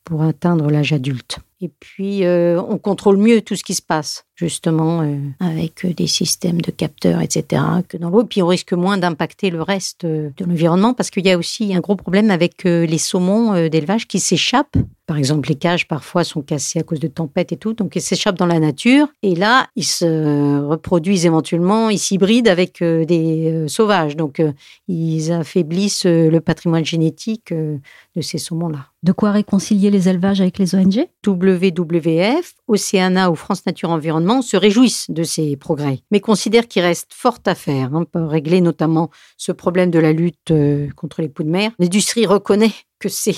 pour 0.04 0.24
atteindre 0.24 0.70
l'âge 0.70 0.94
adulte. 0.94 1.40
Et 1.62 1.70
puis, 1.70 2.26
euh, 2.26 2.60
on 2.62 2.78
contrôle 2.78 3.18
mieux 3.18 3.42
tout 3.42 3.56
ce 3.56 3.64
qui 3.64 3.76
se 3.76 3.82
passe, 3.82 4.26
justement, 4.42 5.02
euh, 5.02 5.18
avec 5.40 5.86
des 5.96 6.08
systèmes 6.08 6.62
de 6.62 6.72
capteurs, 6.72 7.22
etc., 7.22 7.62
que 7.88 7.98
dans 7.98 8.10
l'eau. 8.10 8.24
Puis, 8.24 8.42
on 8.42 8.48
risque 8.48 8.74
moins 8.74 8.98
d'impacter 8.98 9.50
le 9.52 9.62
reste 9.62 10.04
euh, 10.04 10.30
de 10.36 10.46
l'environnement 10.46 10.94
parce 10.94 11.10
qu'il 11.12 11.26
y 11.26 11.32
a 11.32 11.38
aussi 11.38 11.74
un 11.76 11.80
gros 11.80 11.96
problème 11.96 12.32
avec 12.32 12.64
les 12.64 12.98
saumons 12.98 13.70
d'élevage 13.70 14.08
qui 14.08 14.20
s'échappent. 14.20 14.78
Par 15.06 15.18
exemple, 15.18 15.50
les 15.50 15.56
cages, 15.56 15.88
parfois, 15.88 16.24
sont 16.24 16.42
cassées 16.42 16.80
à 16.80 16.84
cause 16.84 17.00
de 17.00 17.08
tempêtes 17.08 17.52
et 17.52 17.58
tout. 17.58 17.74
Donc, 17.74 17.96
ils 17.96 18.02
s'échappent 18.02 18.38
dans 18.38 18.46
la 18.46 18.60
nature. 18.60 19.08
Et 19.24 19.36
là, 19.36 19.68
ils 19.76 19.86
se 19.86 20.60
reproduisent 20.60 21.26
éventuellement, 21.26 21.90
ils 21.90 22.00
s'hybrident 22.00 22.48
avec 22.48 22.82
des 22.82 23.66
sauvages. 23.68 24.16
Donc, 24.16 24.42
ils 24.88 25.32
affaiblissent 25.32 26.06
le 26.06 26.40
patrimoine 26.40 26.86
génétique 26.86 27.54
de 27.54 28.22
ces 28.22 28.38
saumons-là. 28.38 28.88
De 29.04 29.14
quoi 29.14 29.32
réconcilier 29.32 29.90
les 29.90 30.10
élevages 30.10 30.42
avec 30.42 30.60
les 30.60 30.76
ONG 30.76 31.08
WWF, 31.26 32.54
Océana 32.68 33.32
ou 33.32 33.36
France 33.36 33.66
Nature 33.66 33.90
Environnement 33.90 34.31
se 34.40 34.56
réjouissent 34.56 35.12
de 35.12 35.24
ces 35.24 35.58
progrès, 35.58 36.00
mais 36.12 36.22
considèrent 36.22 36.70
qu'il 36.70 36.84
reste 36.84 37.12
fort 37.14 37.40
à 37.46 37.56
faire 37.56 37.94
hein, 37.94 38.06
pour 38.10 38.30
régler 38.30 38.62
notamment 38.62 39.10
ce 39.36 39.52
problème 39.52 39.92
de 39.92 40.00
la 40.00 40.14
lutte 40.14 40.52
euh, 40.52 40.88
contre 40.96 41.22
les 41.22 41.28
poux 41.28 41.44
de 41.44 41.50
mer. 41.50 41.72
L'industrie 41.80 42.26
reconnaît 42.26 42.72
que 43.00 43.10
c'est 43.10 43.36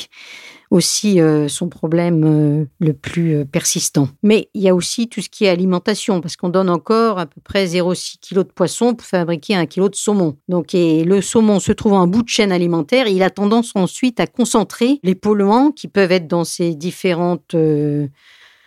aussi 0.70 1.20
euh, 1.22 1.48
son 1.48 1.70
problème 1.70 2.24
euh, 2.26 2.66
le 2.80 2.94
plus 2.94 3.46
persistant. 3.46 4.10
Mais 4.22 4.50
il 4.54 4.62
y 4.62 4.70
a 4.70 4.76
aussi 4.76 5.08
tout 5.08 5.22
ce 5.22 5.30
qui 5.30 5.46
est 5.46 5.50
alimentation, 5.50 6.22
parce 6.22 6.36
qu'on 6.36 6.50
donne 6.50 6.70
encore 6.70 7.18
à 7.18 7.26
peu 7.26 7.42
près 7.42 7.66
0,6 7.66 8.18
kg 8.20 8.38
de 8.40 8.44
poisson 8.44 8.94
pour 8.94 9.08
fabriquer 9.08 9.56
un 9.56 9.66
kilo 9.66 9.90
de 9.90 9.96
saumon. 9.96 10.38
Donc, 10.50 10.76
et 10.76 11.04
le 11.04 11.22
saumon 11.22 11.60
se 11.60 11.72
trouve 11.72 11.94
en 11.94 12.06
bout 12.06 12.24
de 12.24 12.30
chaîne 12.30 12.52
alimentaire, 12.52 13.08
il 13.08 13.24
a 13.24 13.32
tendance 13.32 13.72
ensuite 13.76 14.20
à 14.20 14.28
concentrer 14.28 15.00
les 15.02 15.16
polluants 15.16 15.72
qui 15.72 15.88
peuvent 15.88 16.12
être 16.12 16.28
dans 16.28 16.44
ces 16.44 16.76
différentes, 16.76 17.56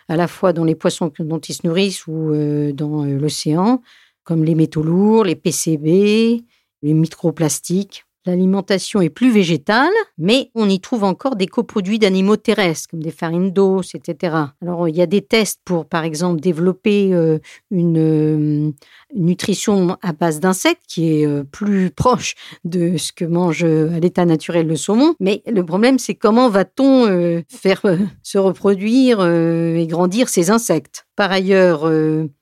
à 0.07 0.15
la 0.15 0.27
fois 0.27 0.53
dans 0.53 0.63
les 0.63 0.75
poissons 0.75 1.11
dont 1.19 1.39
ils 1.39 1.53
se 1.53 1.67
nourrissent 1.67 2.07
ou 2.07 2.33
dans 2.73 3.05
l'océan, 3.05 3.81
comme 4.23 4.43
les 4.43 4.55
métaux 4.55 4.83
lourds, 4.83 5.25
les 5.25 5.35
PCB, 5.35 6.43
les 6.81 6.93
microplastiques. 6.93 8.06
L'alimentation 8.27 8.99
est 8.99 9.09
plus 9.09 9.31
végétale, 9.31 9.93
mais 10.17 10.51
on 10.53 10.67
y 10.67 10.81
trouve 10.81 11.05
encore 11.05 11.37
des 11.37 11.47
coproduits 11.47 11.97
d'animaux 11.97 12.35
terrestres, 12.35 12.89
comme 12.91 13.01
des 13.01 13.11
farines 13.11 13.51
d'os, 13.51 13.95
etc. 13.95 14.35
Alors, 14.61 14.89
il 14.89 14.97
y 14.97 15.01
a 15.01 15.05
des 15.05 15.21
tests 15.21 15.61
pour, 15.63 15.85
par 15.85 16.03
exemple, 16.03 16.41
développer 16.41 17.13
euh, 17.13 17.39
une, 17.71 17.97
euh, 17.97 18.71
nutrition 19.15 19.97
à 20.01 20.11
base 20.11 20.41
d'insectes 20.41 20.81
qui 20.89 21.21
est 21.21 21.25
euh, 21.25 21.45
plus 21.45 21.89
proche 21.95 22.35
de 22.65 22.97
ce 22.97 23.13
que 23.13 23.23
mange 23.23 23.63
à 23.63 23.99
l'état 24.01 24.25
naturel 24.25 24.67
le 24.67 24.75
saumon. 24.75 25.15
Mais 25.21 25.41
le 25.47 25.65
problème, 25.65 25.97
c'est 25.97 26.15
comment 26.15 26.49
va-t-on 26.49 27.43
faire 27.47 27.81
se 28.23 28.37
reproduire 28.37 29.25
et 29.25 29.87
grandir 29.87 30.27
ces 30.27 30.51
insectes? 30.51 31.05
Par 31.15 31.31
ailleurs, 31.31 31.89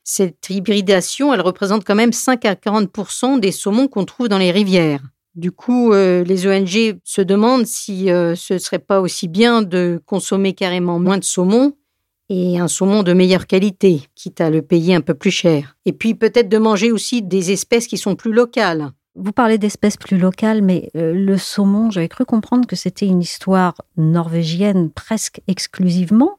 cette 0.03 0.49
hybridation, 0.49 1.33
elle 1.33 1.41
représente 1.41 1.85
quand 1.85 1.95
même 1.95 2.11
5 2.11 2.43
à 2.45 2.55
40 2.55 3.39
des 3.39 3.51
saumons 3.51 3.87
qu'on 3.87 4.05
trouve 4.05 4.29
dans 4.29 4.39
les 4.39 4.51
rivières. 4.51 5.01
Du 5.35 5.51
coup, 5.51 5.91
euh, 5.91 6.23
les 6.23 6.47
ONG 6.47 6.97
se 7.03 7.21
demandent 7.21 7.65
si 7.65 8.09
euh, 8.09 8.35
ce 8.35 8.57
serait 8.57 8.79
pas 8.79 9.01
aussi 9.01 9.27
bien 9.27 9.61
de 9.61 10.01
consommer 10.05 10.53
carrément 10.53 10.97
moins 10.97 11.17
de 11.17 11.25
saumon 11.25 11.73
et 12.29 12.57
un 12.57 12.69
saumon 12.69 13.03
de 13.03 13.11
meilleure 13.11 13.45
qualité, 13.45 14.03
quitte 14.15 14.39
à 14.39 14.49
le 14.49 14.61
payer 14.61 14.95
un 14.95 15.01
peu 15.01 15.13
plus 15.13 15.31
cher. 15.31 15.75
Et 15.85 15.91
puis 15.91 16.15
peut-être 16.15 16.47
de 16.47 16.57
manger 16.57 16.91
aussi 16.91 17.21
des 17.21 17.51
espèces 17.51 17.87
qui 17.87 17.97
sont 17.97 18.15
plus 18.15 18.31
locales. 18.31 18.91
Vous 19.15 19.33
parlez 19.33 19.57
d'espèces 19.57 19.97
plus 19.97 20.17
locales, 20.17 20.61
mais 20.61 20.89
euh, 20.95 21.13
le 21.13 21.37
saumon, 21.37 21.91
j'avais 21.91 22.09
cru 22.09 22.25
comprendre 22.25 22.65
que 22.65 22.75
c'était 22.75 23.05
une 23.05 23.21
histoire 23.21 23.75
norvégienne 23.97 24.89
presque 24.89 25.41
exclusivement. 25.47 26.37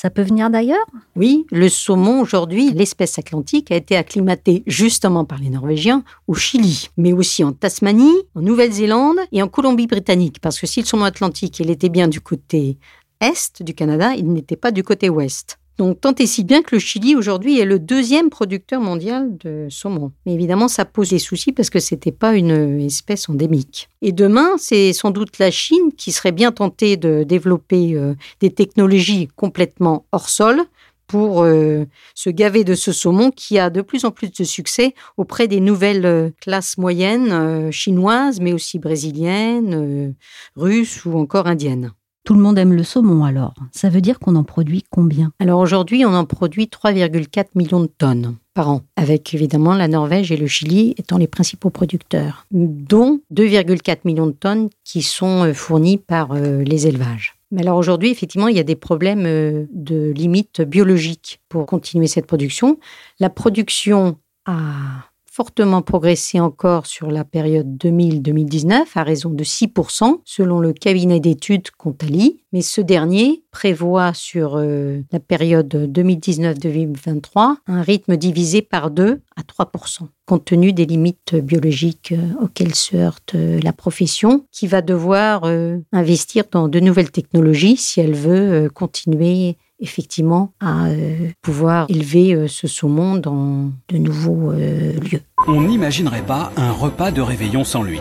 Ça 0.00 0.10
peut 0.10 0.22
venir 0.22 0.48
d'ailleurs? 0.48 0.86
Oui, 1.16 1.44
le 1.50 1.68
saumon 1.68 2.20
aujourd'hui, 2.20 2.70
l'espèce 2.70 3.18
atlantique, 3.18 3.72
a 3.72 3.74
été 3.74 3.96
acclimatée 3.96 4.62
justement 4.64 5.24
par 5.24 5.40
les 5.40 5.50
Norvégiens 5.50 6.04
au 6.28 6.34
Chili, 6.34 6.88
mais 6.96 7.12
aussi 7.12 7.42
en 7.42 7.50
Tasmanie, 7.50 8.14
en 8.36 8.42
Nouvelle-Zélande 8.42 9.18
et 9.32 9.42
en 9.42 9.48
Colombie-Britannique. 9.48 10.38
Parce 10.40 10.60
que 10.60 10.68
si 10.68 10.82
le 10.82 10.86
saumon 10.86 11.02
atlantique, 11.02 11.60
était 11.60 11.88
bien 11.88 12.06
du 12.06 12.20
côté 12.20 12.78
est 13.20 13.60
du 13.60 13.74
Canada, 13.74 14.14
il 14.14 14.32
n'était 14.32 14.54
pas 14.54 14.70
du 14.70 14.84
côté 14.84 15.08
ouest. 15.08 15.58
Donc 15.78 16.00
tant 16.00 16.14
et 16.16 16.26
si 16.26 16.42
bien 16.42 16.62
que 16.62 16.74
le 16.74 16.80
Chili 16.80 17.14
aujourd'hui 17.14 17.60
est 17.60 17.64
le 17.64 17.78
deuxième 17.78 18.30
producteur 18.30 18.80
mondial 18.80 19.36
de 19.38 19.68
saumon. 19.70 20.10
Mais 20.26 20.34
évidemment, 20.34 20.66
ça 20.66 20.84
pose 20.84 21.10
des 21.10 21.20
soucis 21.20 21.52
parce 21.52 21.70
que 21.70 21.78
c'était 21.78 22.10
pas 22.10 22.34
une 22.34 22.80
espèce 22.80 23.28
endémique. 23.28 23.88
Et 24.02 24.10
demain, 24.10 24.56
c'est 24.58 24.92
sans 24.92 25.12
doute 25.12 25.38
la 25.38 25.52
Chine 25.52 25.92
qui 25.96 26.10
serait 26.10 26.32
bien 26.32 26.50
tentée 26.50 26.96
de 26.96 27.22
développer 27.22 27.94
euh, 27.94 28.14
des 28.40 28.50
technologies 28.50 29.28
complètement 29.36 30.04
hors 30.10 30.28
sol 30.28 30.62
pour 31.06 31.42
euh, 31.42 31.84
se 32.14 32.28
gaver 32.28 32.64
de 32.64 32.74
ce 32.74 32.90
saumon 32.90 33.30
qui 33.30 33.58
a 33.58 33.70
de 33.70 33.80
plus 33.80 34.04
en 34.04 34.10
plus 34.10 34.32
de 34.32 34.44
succès 34.44 34.94
auprès 35.16 35.46
des 35.46 35.60
nouvelles 35.60 36.06
euh, 36.06 36.30
classes 36.40 36.76
moyennes 36.76 37.70
chinoises, 37.70 38.40
mais 38.40 38.52
aussi 38.52 38.80
brésiliennes, 38.80 40.14
russes 40.56 41.04
ou 41.04 41.16
encore 41.16 41.46
indiennes. 41.46 41.92
Tout 42.28 42.34
le 42.34 42.42
monde 42.42 42.58
aime 42.58 42.74
le 42.74 42.84
saumon 42.84 43.24
alors. 43.24 43.54
Ça 43.72 43.88
veut 43.88 44.02
dire 44.02 44.18
qu'on 44.18 44.36
en 44.36 44.44
produit 44.44 44.84
combien? 44.90 45.32
Alors 45.38 45.60
aujourd'hui, 45.60 46.04
on 46.04 46.12
en 46.12 46.26
produit 46.26 46.66
3,4 46.66 47.46
millions 47.54 47.80
de 47.80 47.86
tonnes 47.86 48.36
par 48.52 48.68
an, 48.68 48.82
avec 48.96 49.32
évidemment 49.32 49.72
la 49.72 49.88
Norvège 49.88 50.30
et 50.30 50.36
le 50.36 50.46
Chili 50.46 50.94
étant 50.98 51.16
les 51.16 51.26
principaux 51.26 51.70
producteurs, 51.70 52.44
dont 52.50 53.22
2,4 53.34 54.00
millions 54.04 54.26
de 54.26 54.32
tonnes 54.32 54.68
qui 54.84 55.00
sont 55.00 55.44
euh, 55.44 55.54
fournies 55.54 55.96
par 55.96 56.32
euh, 56.32 56.62
les 56.64 56.86
élevages. 56.86 57.34
Mais 57.50 57.62
alors 57.62 57.78
aujourd'hui, 57.78 58.10
effectivement, 58.10 58.48
il 58.48 58.58
y 58.58 58.60
a 58.60 58.62
des 58.62 58.76
problèmes 58.76 59.24
euh, 59.24 59.64
de 59.72 60.12
limites 60.14 60.60
biologiques 60.60 61.40
pour 61.48 61.64
continuer 61.64 62.08
cette 62.08 62.26
production. 62.26 62.78
La 63.20 63.30
production 63.30 64.18
a 64.44 65.07
fortement 65.38 65.82
progressé 65.82 66.40
encore 66.40 66.86
sur 66.86 67.12
la 67.12 67.22
période 67.22 67.76
2000-2019 67.80 68.86
à 68.96 69.04
raison 69.04 69.30
de 69.30 69.44
6% 69.44 70.18
selon 70.24 70.58
le 70.58 70.72
cabinet 70.72 71.20
d'études 71.20 71.70
Contali, 71.70 72.42
mais 72.52 72.60
ce 72.60 72.80
dernier 72.80 73.44
prévoit 73.52 74.14
sur 74.14 74.56
euh, 74.56 74.98
la 75.12 75.20
période 75.20 75.72
2019-2023 75.72 77.54
un 77.68 77.82
rythme 77.82 78.16
divisé 78.16 78.62
par 78.62 78.90
2 78.90 79.20
à 79.36 79.42
3%, 79.42 80.08
compte 80.26 80.44
tenu 80.44 80.72
des 80.72 80.86
limites 80.86 81.36
biologiques 81.36 82.10
euh, 82.10 82.42
auxquelles 82.44 82.74
se 82.74 82.96
heurte 82.96 83.36
euh, 83.36 83.60
la 83.62 83.72
profession, 83.72 84.44
qui 84.50 84.66
va 84.66 84.82
devoir 84.82 85.44
investir 85.92 86.46
dans 86.50 86.66
de 86.66 86.80
nouvelles 86.80 87.12
technologies 87.12 87.76
si 87.76 88.00
elle 88.00 88.16
veut 88.16 88.68
continuer 88.74 89.56
effectivement 89.80 90.52
à 90.60 90.86
euh, 90.86 91.30
pouvoir 91.42 91.86
élever 91.88 92.34
euh, 92.34 92.48
ce 92.48 92.66
saumon 92.66 93.16
dans 93.16 93.70
de 93.88 93.98
nouveaux 93.98 94.52
euh, 94.52 94.92
lieux. 95.00 95.22
On 95.46 95.62
n'imaginerait 95.62 96.22
pas 96.22 96.52
un 96.56 96.72
repas 96.72 97.10
de 97.10 97.20
réveillon 97.20 97.64
sans 97.64 97.82
lui. 97.82 98.00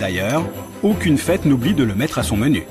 D'ailleurs, 0.00 0.44
aucune 0.82 1.18
fête 1.18 1.44
n'oublie 1.44 1.74
de 1.74 1.84
le 1.84 1.94
mettre 1.94 2.18
à 2.18 2.22
son 2.22 2.36
menu. 2.36 2.64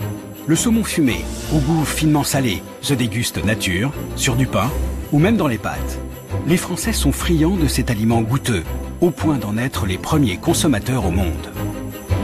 Le 0.48 0.56
saumon 0.56 0.84
fumé, 0.84 1.24
au 1.54 1.60
goût 1.60 1.86
finement 1.86 2.24
salé, 2.24 2.64
se 2.82 2.94
déguste 2.94 3.44
nature, 3.46 3.92
sur 4.16 4.36
du 4.36 4.48
pain 4.48 4.70
ou 5.12 5.20
même 5.20 5.38
dans 5.38 5.48
les 5.48 5.58
pâtes. 5.58 6.00
Les 6.48 6.58
Français 6.58 6.94
sont 6.94 7.12
friands 7.12 7.58
de 7.58 7.68
cet 7.68 7.92
aliment 7.92 8.22
goûteux, 8.22 8.64
au 9.02 9.12
point 9.12 9.38
d'en 9.38 9.58
être 9.58 9.86
les 9.86 9.98
premiers 9.98 10.38
consommateurs 10.38 11.06
au 11.06 11.12
monde. 11.12 11.52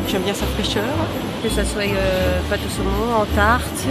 J'aime 0.07 0.23
bien 0.23 0.33
sa 0.33 0.45
fraîcheur, 0.45 0.95
que 1.43 1.49
ça 1.49 1.65
soit 1.65 1.83
pâte 2.49 2.61
au 2.65 2.69
saumon, 2.69 3.21
en 3.21 3.25
tarte, 3.35 3.87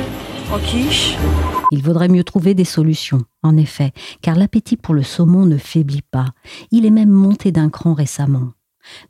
Il 1.72 1.82
vaudrait 1.82 2.08
mieux 2.08 2.22
trouver 2.22 2.54
des 2.54 2.64
solutions, 2.64 3.24
en 3.42 3.56
effet, 3.56 3.92
car 4.22 4.36
l'appétit 4.36 4.76
pour 4.76 4.94
le 4.94 5.02
saumon 5.02 5.44
ne 5.44 5.56
faiblit 5.56 6.02
pas. 6.02 6.26
Il 6.70 6.86
est 6.86 6.90
même 6.90 7.10
monté 7.10 7.50
d'un 7.50 7.68
cran 7.68 7.94
récemment. 7.94 8.52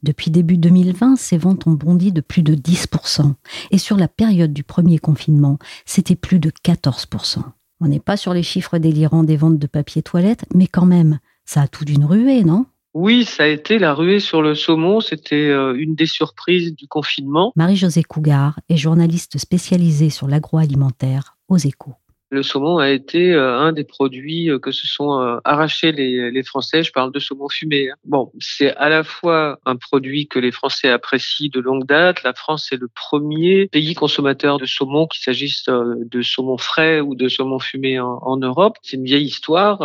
Depuis 0.03 0.31
début 0.31 0.57
2020, 0.57 1.17
ses 1.17 1.37
ventes 1.37 1.67
ont 1.67 1.73
bondi 1.73 2.11
de 2.11 2.23
plus 2.23 2.43
de 2.43 2.55
10%, 2.55 3.35
et 3.71 3.79
sur 3.79 3.97
la 3.97 4.09
période 4.09 4.55
du 4.55 4.63
premier 4.63 4.99
confinement, 4.99 5.59
c'était 5.85 6.17
plus 6.17 6.39
de 6.39 6.51
14%. 6.51 7.41
On 7.81 7.89
n'est 7.89 8.01
pas 8.01 8.17
sur 8.17 8.33
les 8.33 8.43
chiffres 8.43 8.79
délirants 8.79 9.25
des 9.25 9.37
ventes 9.37 9.59
de 9.59 9.67
papier 9.67 10.03
toilette, 10.03 10.47
mais 10.55 10.67
quand 10.67 10.87
même, 10.87 11.19
ça 11.45 11.63
a 11.63 11.69
tout 11.69 11.85
d'une 11.85 12.05
ruée, 12.05 12.45
non? 12.45 12.65
Oui, 12.99 13.27
ça 13.27 13.43
a 13.43 13.47
été 13.47 13.79
la 13.79 13.93
ruée 13.93 14.21
sur 14.21 14.41
le 14.41 14.55
saumon. 14.55 15.01
C'était 15.01 15.51
euh, 15.51 15.75
une 15.77 15.95
des 15.95 16.07
surprises 16.07 16.75
du 16.75 16.89
confinement. 16.89 17.53
Marie-Josée 17.55 18.03
Cougar 18.03 18.59
est 18.71 18.79
journaliste 18.79 19.37
spécialisée 19.37 20.09
sur 20.09 20.29
l'agroalimentaire 20.29 21.37
aux 21.49 21.59
échos. 21.59 21.93
Le 22.31 22.43
saumon 22.43 22.79
a 22.79 22.89
été 22.89 23.35
euh, 23.35 23.59
un 23.59 23.73
des 23.73 23.85
produits 23.85 24.49
euh, 24.49 24.59
que 24.59 24.71
se 24.71 24.87
sont 24.87 25.13
arrachés 25.45 25.93
les, 25.93 26.43
Français. 26.43 26.83
Je 26.83 26.91
parle 26.91 27.13
de 27.13 27.19
saumon 27.19 27.51
fumé. 27.51 27.91
Hein. 27.91 27.97
Bon, 28.07 28.33
c'est 28.39 28.75
à 28.77 28.89
la 28.89 29.05
fois 29.05 29.59
un 29.67 29.77
produit 29.77 30.27
que 30.27 30.39
les 30.39 30.51
Français 30.51 30.89
apprécient 30.89 31.51
de 31.53 31.61
longue 31.61 31.85
date. 31.85 32.23
La 32.23 32.33
France 32.33 32.73
est 32.73 32.81
le 32.81 32.89
premier 32.89 33.67
pays 33.67 33.93
consommateur 33.93 34.57
de 34.57 34.65
saumon, 34.65 35.07
qu'il 35.07 35.21
s'agisse 35.21 35.67
de 35.67 36.23
saumon 36.23 36.57
frais 36.57 37.01
ou 37.01 37.15
de 37.15 37.29
saumon 37.29 37.59
fumé 37.59 38.01
en, 38.01 38.21
en 38.23 38.39
Europe. 38.39 38.79
C'est 38.81 38.97
une 38.97 39.05
vieille 39.05 39.27
histoire. 39.27 39.83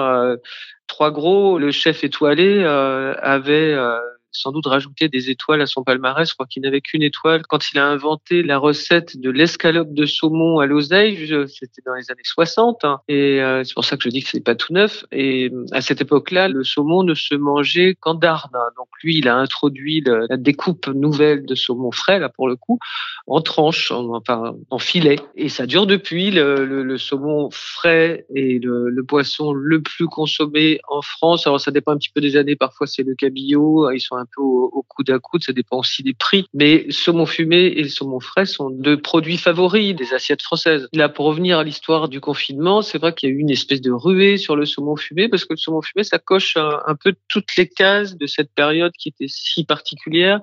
Trois 0.91 1.09
gros, 1.09 1.57
le 1.57 1.71
chef 1.71 2.03
étoilé 2.03 2.63
euh, 2.65 3.15
avait 3.21 3.73
euh, 3.73 3.97
sans 4.31 4.51
doute 4.51 4.65
rajouté 4.65 5.09
des 5.09 5.29
étoiles 5.29 5.61
à 5.61 5.65
son 5.65 5.83
palmarès. 5.83 6.29
Je 6.29 6.33
crois 6.33 6.47
qu'il 6.47 6.63
n'avait 6.63 6.81
qu'une 6.81 7.03
étoile 7.03 7.43
quand 7.47 7.71
il 7.71 7.79
a 7.79 7.87
inventé 7.87 8.43
la 8.43 8.57
recette 8.57 9.19
de 9.19 9.29
l'escalope 9.29 9.93
de 9.93 10.05
saumon 10.05 10.59
à 10.59 10.65
l'oseille. 10.65 11.27
C'était 11.47 11.81
dans 11.85 11.95
les 11.95 12.09
années 12.11 12.21
60. 12.23 12.83
Hein. 12.83 12.99
et 13.07 13.41
euh, 13.41 13.63
c'est 13.63 13.73
pour 13.73 13.85
ça 13.85 13.97
que 13.97 14.03
je 14.03 14.09
dis 14.09 14.23
que 14.23 14.29
c'est 14.29 14.43
pas 14.43 14.55
tout 14.55 14.73
neuf. 14.73 15.05
Et 15.11 15.51
à 15.71 15.81
cette 15.81 16.01
époque-là, 16.01 16.47
le 16.47 16.63
saumon 16.63 17.03
ne 17.03 17.13
se 17.13 17.35
mangeait 17.35 17.95
qu'en 17.99 18.13
darne. 18.13 18.51
Donc 18.77 18.87
lui, 19.03 19.17
il 19.17 19.27
a 19.27 19.35
introduit 19.35 20.03
la 20.05 20.37
découpe 20.37 20.87
nouvelle 20.87 21.45
de 21.45 21.55
saumon 21.55 21.91
frais, 21.91 22.19
là 22.19 22.29
pour 22.29 22.47
le 22.47 22.55
coup, 22.55 22.79
en 23.27 23.41
tranches, 23.41 23.91
en, 23.91 24.15
enfin 24.15 24.55
en 24.69 24.79
filets. 24.79 25.19
Et 25.35 25.49
ça 25.49 25.65
dure 25.65 25.87
depuis. 25.87 26.31
Le, 26.31 26.97
saumon 26.97 27.49
frais 27.51 28.25
est 28.35 28.63
le, 28.63 28.89
le, 28.89 29.03
poisson 29.03 29.53
le 29.53 29.81
plus 29.81 30.07
consommé 30.07 30.79
en 30.87 31.01
France. 31.01 31.47
Alors 31.47 31.59
ça 31.59 31.71
dépend 31.71 31.93
un 31.93 31.97
petit 31.97 32.11
peu 32.13 32.21
des 32.21 32.35
années. 32.37 32.55
Parfois 32.55 32.87
c'est 32.87 33.03
le 33.03 33.15
cabillaud. 33.15 33.91
Ils 33.91 33.99
sont 33.99 34.20
un 34.21 34.25
peu 34.25 34.41
au, 34.41 34.85
coude 34.87 35.09
à 35.09 35.19
coude, 35.19 35.43
ça 35.43 35.53
dépend 35.53 35.79
aussi 35.79 36.03
des 36.03 36.13
prix. 36.13 36.45
Mais 36.53 36.85
saumon 36.89 37.25
fumé 37.25 37.65
et 37.75 37.87
saumon 37.89 38.19
frais 38.19 38.45
sont 38.45 38.69
deux 38.69 38.99
produits 39.01 39.37
favoris 39.37 39.95
des 39.95 40.13
assiettes 40.13 40.41
françaises. 40.41 40.87
Là, 40.93 41.09
pour 41.09 41.25
revenir 41.25 41.59
à 41.59 41.63
l'histoire 41.63 42.09
du 42.09 42.19
confinement, 42.19 42.81
c'est 42.81 42.97
vrai 42.97 43.13
qu'il 43.13 43.29
y 43.29 43.31
a 43.31 43.35
eu 43.35 43.39
une 43.39 43.49
espèce 43.49 43.81
de 43.81 43.91
ruée 43.91 44.37
sur 44.37 44.55
le 44.55 44.65
saumon 44.65 44.95
fumé 44.95 45.29
parce 45.29 45.45
que 45.45 45.53
le 45.53 45.57
saumon 45.57 45.81
fumé, 45.81 46.03
ça 46.03 46.19
coche 46.19 46.57
un, 46.57 46.95
peu 46.95 47.13
toutes 47.27 47.55
les 47.57 47.67
cases 47.67 48.15
de 48.15 48.27
cette 48.27 48.51
période 48.53 48.91
qui 48.97 49.09
était 49.09 49.27
si 49.27 49.63
particulière 49.63 50.39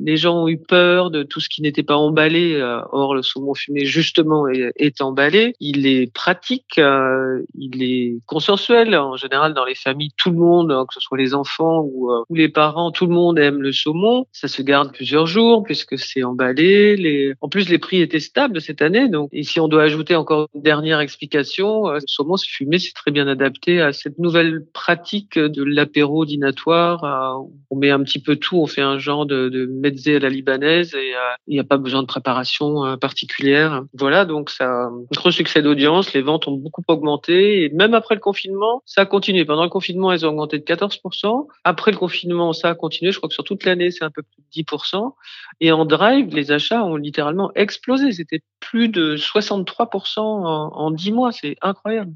les 0.00 0.16
gens 0.16 0.42
ont 0.42 0.48
eu 0.48 0.58
peur 0.58 1.10
de 1.10 1.22
tout 1.22 1.40
ce 1.40 1.48
qui 1.48 1.62
n'était 1.62 1.82
pas 1.82 1.96
emballé. 1.96 2.54
Euh, 2.54 2.80
or, 2.92 3.14
le 3.14 3.22
saumon 3.22 3.54
fumé, 3.54 3.84
justement, 3.84 4.46
est, 4.48 5.00
emballé. 5.00 5.54
Il 5.60 5.86
est 5.86 6.12
pratique, 6.12 6.78
euh, 6.78 7.42
il 7.54 7.82
est 7.82 8.18
consensuel. 8.26 8.96
En 8.96 9.16
général, 9.16 9.54
dans 9.54 9.64
les 9.64 9.74
familles, 9.74 10.10
tout 10.16 10.30
le 10.30 10.36
monde, 10.36 10.72
hein, 10.72 10.84
que 10.88 10.94
ce 10.94 11.00
soit 11.00 11.18
les 11.18 11.34
enfants 11.34 11.80
ou, 11.80 12.10
ou, 12.28 12.34
les 12.34 12.48
parents, 12.48 12.90
tout 12.90 13.06
le 13.06 13.14
monde 13.14 13.38
aime 13.38 13.60
le 13.60 13.72
saumon. 13.72 14.26
Ça 14.32 14.48
se 14.48 14.62
garde 14.62 14.92
plusieurs 14.92 15.26
jours 15.26 15.62
puisque 15.62 15.98
c'est 15.98 16.22
emballé. 16.22 17.34
En 17.40 17.48
plus, 17.48 17.68
les 17.68 17.78
prix 17.78 18.00
étaient 18.00 18.20
stables 18.20 18.60
cette 18.60 18.82
année. 18.82 19.08
Donc, 19.08 19.28
et 19.32 19.42
si 19.42 19.60
on 19.60 19.68
doit 19.68 19.82
ajouter 19.82 20.16
encore 20.16 20.48
une 20.54 20.62
dernière 20.62 21.00
explication, 21.00 21.88
le 21.90 22.00
saumon 22.06 22.36
fumé, 22.36 22.78
c'est 22.78 22.92
très 22.94 23.10
bien 23.10 23.26
adapté 23.26 23.80
à 23.80 23.92
cette 23.92 24.18
nouvelle 24.18 24.64
pratique 24.72 25.38
de 25.38 25.62
l'apéro 25.64 26.24
dînatoire. 26.24 27.42
On 27.70 27.76
met 27.76 27.90
un 27.90 28.02
petit 28.02 28.20
peu 28.20 28.36
tout, 28.36 28.58
on 28.58 28.66
fait 28.66 28.82
un 28.82 28.98
genre 28.98 29.26
de, 29.26 29.48
de 29.48 29.66
à 29.88 30.18
la 30.18 30.28
libanaise 30.28 30.94
et 30.94 31.14
euh, 31.14 31.34
il 31.46 31.54
n'y 31.54 31.60
a 31.60 31.64
pas 31.64 31.76
besoin 31.76 32.02
de 32.02 32.06
préparation 32.06 32.84
euh, 32.84 32.96
particulière. 32.96 33.82
Voilà, 33.94 34.24
donc 34.24 34.50
ça 34.50 34.90
gros 35.14 35.30
succès 35.30 35.62
d'audience, 35.62 36.12
les 36.12 36.22
ventes 36.22 36.48
ont 36.48 36.56
beaucoup 36.56 36.82
augmenté 36.88 37.64
et 37.64 37.68
même 37.70 37.94
après 37.94 38.14
le 38.14 38.20
confinement, 38.20 38.82
ça 38.86 39.02
a 39.02 39.06
continué. 39.06 39.44
Pendant 39.44 39.64
le 39.64 39.68
confinement, 39.68 40.12
elles 40.12 40.24
ont 40.24 40.30
augmenté 40.30 40.58
de 40.58 40.64
14%. 40.64 41.46
Après 41.64 41.90
le 41.90 41.96
confinement, 41.96 42.52
ça 42.52 42.70
a 42.70 42.74
continué. 42.74 43.12
Je 43.12 43.18
crois 43.18 43.28
que 43.28 43.34
sur 43.34 43.44
toute 43.44 43.64
l'année, 43.64 43.90
c'est 43.90 44.04
un 44.04 44.10
peu 44.10 44.22
plus 44.22 44.62
de 44.62 44.66
10%. 44.66 45.14
Et 45.60 45.72
en 45.72 45.84
drive, 45.84 46.34
les 46.34 46.52
achats 46.52 46.84
ont 46.84 46.96
littéralement 46.96 47.50
explosé. 47.54 48.12
C'était 48.12 48.40
plus 48.60 48.88
de 48.88 49.16
63% 49.16 50.20
en, 50.20 50.44
en 50.44 50.90
10 50.90 51.12
mois. 51.12 51.32
C'est 51.32 51.56
incroyable. 51.62 52.12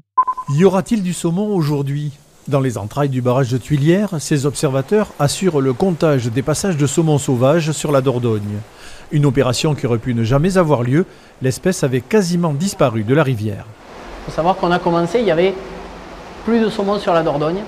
Y 0.49 0.63
aura-t-il 0.63 1.03
du 1.03 1.13
saumon 1.13 1.53
aujourd'hui? 1.53 2.11
Dans 2.47 2.59
les 2.59 2.77
entrailles 2.77 3.09
du 3.09 3.21
barrage 3.21 3.51
de 3.51 3.57
Tuilière, 3.57 4.09
ces 4.19 4.45
observateurs 4.45 5.13
assurent 5.19 5.61
le 5.61 5.73
comptage 5.73 6.27
des 6.27 6.41
passages 6.41 6.77
de 6.77 6.87
saumon 6.87 7.17
sauvage 7.17 7.71
sur 7.71 7.91
la 7.91 8.01
Dordogne. 8.01 8.59
Une 9.11 9.25
opération 9.25 9.75
qui 9.75 9.85
aurait 9.85 9.99
pu 9.99 10.13
ne 10.13 10.23
jamais 10.23 10.57
avoir 10.57 10.83
lieu, 10.83 11.05
l'espèce 11.41 11.83
avait 11.83 12.01
quasiment 12.01 12.53
disparu 12.53 13.03
de 13.03 13.13
la 13.13 13.23
rivière. 13.23 13.65
Il 14.21 14.25
faut 14.25 14.35
savoir 14.35 14.57
qu'on 14.57 14.71
a 14.71 14.79
commencé, 14.79 15.19
il 15.19 15.25
y 15.25 15.31
avait 15.31 15.53
plus 16.45 16.59
de 16.59 16.69
saumon 16.69 16.99
sur 16.99 17.13
la 17.13 17.23
Dordogne. 17.23 17.63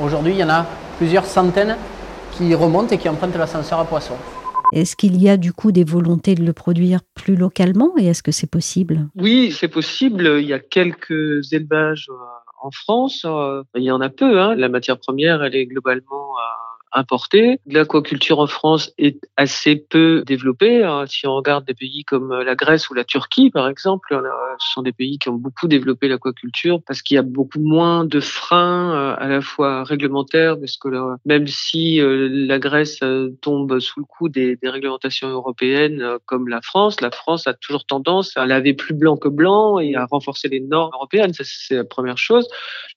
Aujourd'hui, 0.00 0.32
il 0.32 0.38
y 0.38 0.44
en 0.44 0.50
a 0.50 0.66
plusieurs 0.98 1.26
centaines 1.26 1.76
qui 2.32 2.54
remontent 2.54 2.94
et 2.94 2.98
qui 2.98 3.08
empruntent 3.08 3.36
l'ascenseur 3.36 3.78
à 3.78 3.84
poissons. 3.84 4.16
Est-ce 4.72 4.96
qu'il 4.96 5.20
y 5.22 5.28
a 5.28 5.36
du 5.36 5.52
coup 5.52 5.70
des 5.70 5.84
volontés 5.84 6.34
de 6.34 6.42
le 6.42 6.54
produire 6.54 7.00
plus 7.14 7.36
localement 7.36 7.92
et 7.98 8.06
est-ce 8.06 8.22
que 8.22 8.32
c'est 8.32 8.50
possible? 8.50 9.06
Oui, 9.16 9.54
c'est 9.58 9.68
possible. 9.68 10.38
Il 10.40 10.48
y 10.48 10.54
a 10.54 10.58
quelques 10.58 11.52
élevages 11.52 12.08
euh, 12.10 12.14
en 12.62 12.70
France, 12.70 13.24
euh, 13.24 13.64
il 13.74 13.82
y 13.82 13.90
en 13.90 14.00
a 14.00 14.08
peu. 14.08 14.40
Hein. 14.40 14.54
La 14.54 14.68
matière 14.68 14.98
première, 14.98 15.42
elle 15.42 15.56
est 15.56 15.66
globalement 15.66 16.38
euh, 16.38 16.71
importée. 16.92 17.58
L'aquaculture 17.66 18.38
en 18.38 18.46
France 18.46 18.92
est 18.98 19.18
assez 19.36 19.76
peu 19.76 20.22
développée. 20.26 20.84
Hein. 20.84 21.04
Si 21.06 21.26
on 21.26 21.34
regarde 21.34 21.64
des 21.64 21.74
pays 21.74 22.04
comme 22.04 22.32
euh, 22.32 22.44
la 22.44 22.54
Grèce 22.54 22.90
ou 22.90 22.94
la 22.94 23.04
Turquie, 23.04 23.50
par 23.50 23.68
exemple, 23.68 24.20
ce 24.58 24.72
sont 24.72 24.82
des 24.82 24.92
pays 24.92 25.18
qui 25.18 25.28
ont 25.28 25.34
beaucoup 25.34 25.68
développé 25.68 26.08
l'aquaculture 26.08 26.80
parce 26.86 27.02
qu'il 27.02 27.14
y 27.14 27.18
a 27.18 27.22
beaucoup 27.22 27.60
moins 27.60 28.04
de 28.04 28.20
freins 28.20 28.94
euh, 28.94 29.14
à 29.18 29.28
la 29.28 29.40
fois 29.40 29.84
réglementaires, 29.84 30.58
parce 30.58 30.76
que 30.76 30.88
même 31.24 31.46
si 31.46 32.00
euh, 32.00 32.28
la 32.30 32.58
Grèce 32.58 33.00
tombe 33.40 33.78
sous 33.80 34.00
le 34.00 34.06
coup 34.06 34.28
des, 34.28 34.56
des 34.56 34.68
réglementations 34.68 35.28
européennes 35.28 36.18
comme 36.26 36.48
la 36.48 36.60
France, 36.60 37.00
la 37.00 37.10
France 37.10 37.46
a 37.46 37.54
toujours 37.54 37.84
tendance 37.84 38.36
à 38.36 38.46
laver 38.46 38.74
plus 38.74 38.94
blanc 38.94 39.16
que 39.16 39.28
blanc 39.28 39.78
et 39.78 39.94
à 39.94 40.06
renforcer 40.06 40.48
les 40.48 40.60
normes 40.60 40.92
européennes. 40.94 41.32
Ça, 41.32 41.44
c'est 41.46 41.76
la 41.76 41.84
première 41.84 42.18
chose. 42.18 42.46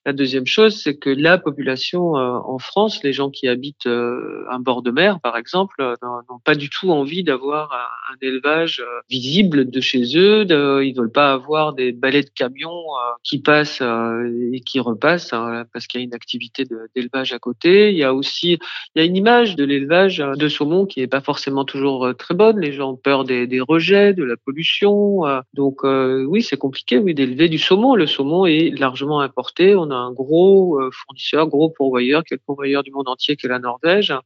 La 0.04 0.12
deuxième 0.12 0.46
chose, 0.46 0.80
c'est 0.82 0.96
que 0.96 1.10
la 1.10 1.38
population 1.38 2.12
en 2.14 2.58
France, 2.58 3.02
les 3.02 3.12
gens 3.12 3.30
qui 3.30 3.48
habitent 3.48 3.85
euh, 3.86 4.44
un 4.50 4.58
bord 4.58 4.82
de 4.82 4.90
mer, 4.90 5.20
par 5.20 5.36
exemple, 5.36 5.76
euh, 5.80 5.94
n'ont 6.02 6.38
pas 6.44 6.54
du 6.54 6.68
tout 6.68 6.90
envie 6.90 7.22
d'avoir 7.22 7.72
un, 7.72 8.16
élevage 8.22 8.80
euh, 8.80 9.00
visible 9.10 9.68
de 9.68 9.80
chez 9.80 10.16
eux. 10.16 10.44
De, 10.44 10.82
ils 10.82 10.94
veulent 10.94 11.12
pas 11.12 11.32
avoir 11.32 11.74
des 11.74 11.92
balais 11.92 12.22
de 12.22 12.30
camions 12.30 12.82
qui 13.22 13.40
passent 13.40 13.82
et 13.82 14.60
qui 14.60 14.80
repassent 14.80 15.32
hein, 15.32 15.64
parce 15.72 15.86
qu'il 15.86 16.00
y 16.00 16.04
a 16.04 16.06
une 16.06 16.14
activité 16.14 16.64
d'élevage 16.94 17.32
à 17.32 17.38
côté. 17.38 17.90
Il 17.90 17.96
y 17.96 18.04
a 18.04 18.14
aussi 18.14 18.58
il 18.94 18.98
y 18.98 19.00
a 19.00 19.04
une 19.04 19.16
image 19.16 19.54
de 19.54 19.64
l'élevage 19.64 20.18
de 20.18 20.48
saumon 20.48 20.86
qui 20.86 21.00
est 21.00 21.06
pas 21.06 21.20
forcément 21.20 21.64
toujours 21.64 22.14
très 22.16 22.34
bonne. 22.34 22.58
Les 22.58 22.72
gens 22.72 22.92
ont 22.92 22.96
peur 22.96 23.24
des, 23.24 23.46
des 23.46 23.60
rejets, 23.60 24.14
de 24.14 24.24
la 24.24 24.36
pollution. 24.36 25.20
Donc 25.52 25.82
oui, 25.84 26.42
c'est 26.42 26.56
compliqué 26.56 26.98
oui 26.98 27.14
d'élever 27.14 27.48
du 27.48 27.58
saumon. 27.58 27.94
Le 27.94 28.06
saumon 28.06 28.46
est 28.46 28.70
largement 28.78 29.20
importé. 29.20 29.74
On 29.74 29.90
a 29.90 29.96
un 29.96 30.12
gros 30.12 30.80
fournisseur, 30.90 31.48
gros 31.48 31.70
pourvoyeur, 31.70 32.24
qui 32.24 32.34
est 32.34 32.38
le 32.38 32.42
pourvoyeur 32.44 32.82
du 32.82 32.92
monde 32.92 33.08
entier, 33.08 33.36
qui 33.36 33.46
est 33.46 33.50
la 33.50 33.58
Norvège 33.58 33.75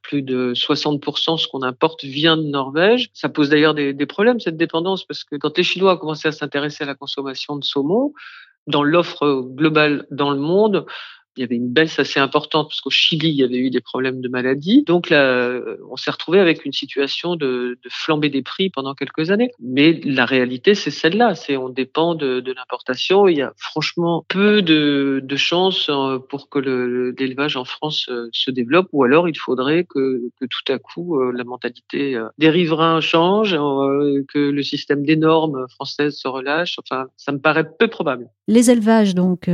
plus 0.02 0.22
de 0.22 0.52
60% 0.54 1.38
ce 1.38 1.48
qu'on 1.48 1.62
importe 1.62 2.04
vient 2.04 2.36
de 2.36 2.42
Norvège. 2.42 3.10
Ça 3.14 3.28
pose 3.28 3.50
d'ailleurs 3.50 3.74
des, 3.74 3.92
des 3.92 4.06
problèmes, 4.06 4.40
cette 4.40 4.56
dépendance, 4.56 5.04
parce 5.04 5.24
que 5.24 5.36
quand 5.36 5.56
les 5.56 5.64
Chinois 5.64 5.94
ont 5.94 5.98
commencé 5.98 6.28
à 6.28 6.32
s'intéresser 6.32 6.84
à 6.84 6.86
la 6.86 6.94
consommation 6.94 7.56
de 7.56 7.64
saumon, 7.64 8.12
dans 8.66 8.82
l'offre 8.82 9.42
globale 9.42 10.06
dans 10.10 10.30
le 10.30 10.38
monde, 10.38 10.86
il 11.36 11.40
y 11.40 11.44
avait 11.44 11.56
une 11.56 11.72
baisse 11.72 11.98
assez 11.98 12.20
importante 12.20 12.68
parce 12.68 12.80
qu'au 12.80 12.90
Chili, 12.90 13.28
il 13.28 13.36
y 13.36 13.44
avait 13.44 13.58
eu 13.58 13.70
des 13.70 13.80
problèmes 13.80 14.20
de 14.20 14.28
maladie. 14.28 14.82
Donc 14.84 15.10
là, 15.10 15.60
on 15.90 15.96
s'est 15.96 16.10
retrouvé 16.10 16.40
avec 16.40 16.64
une 16.64 16.72
situation 16.72 17.36
de, 17.36 17.78
de 17.82 17.88
flambée 17.88 18.28
des 18.28 18.42
prix 18.42 18.70
pendant 18.70 18.94
quelques 18.94 19.30
années. 19.30 19.50
Mais 19.60 20.00
la 20.04 20.24
réalité, 20.24 20.74
c'est 20.74 20.90
celle-là. 20.90 21.34
C'est 21.34 21.56
on 21.56 21.68
dépend 21.68 22.14
de, 22.14 22.52
l'importation. 22.52 23.28
Il 23.28 23.38
y 23.38 23.42
a 23.42 23.52
franchement 23.56 24.24
peu 24.28 24.62
de, 24.62 25.22
chances 25.36 25.88
euh, 25.88 26.18
pour 26.18 26.48
que 26.50 26.58
l'élevage 26.58 27.56
en 27.56 27.64
France 27.64 28.08
euh, 28.10 28.28
se 28.32 28.50
développe, 28.50 28.88
ou 28.92 29.04
alors 29.04 29.28
il 29.28 29.38
faudrait 29.38 29.84
que, 29.84 30.20
tout 30.38 30.72
à 30.72 30.78
coup 30.78 31.18
euh, 31.18 31.32
la 31.34 31.44
mentalité 31.44 32.20
des 32.38 32.50
riverains 32.50 33.00
change, 33.00 33.52
que 33.52 34.38
le 34.38 34.62
système 34.62 35.04
des 35.04 35.16
normes 35.16 35.66
françaises 35.70 36.16
se 36.16 36.28
relâche. 36.28 36.78
Enfin, 36.78 37.06
ça 37.16 37.32
me 37.32 37.38
paraît 37.38 37.68
peu 37.78 37.88
probable. 37.88 38.28
Les 38.48 38.70
élevages, 38.70 39.14
donc, 39.14 39.48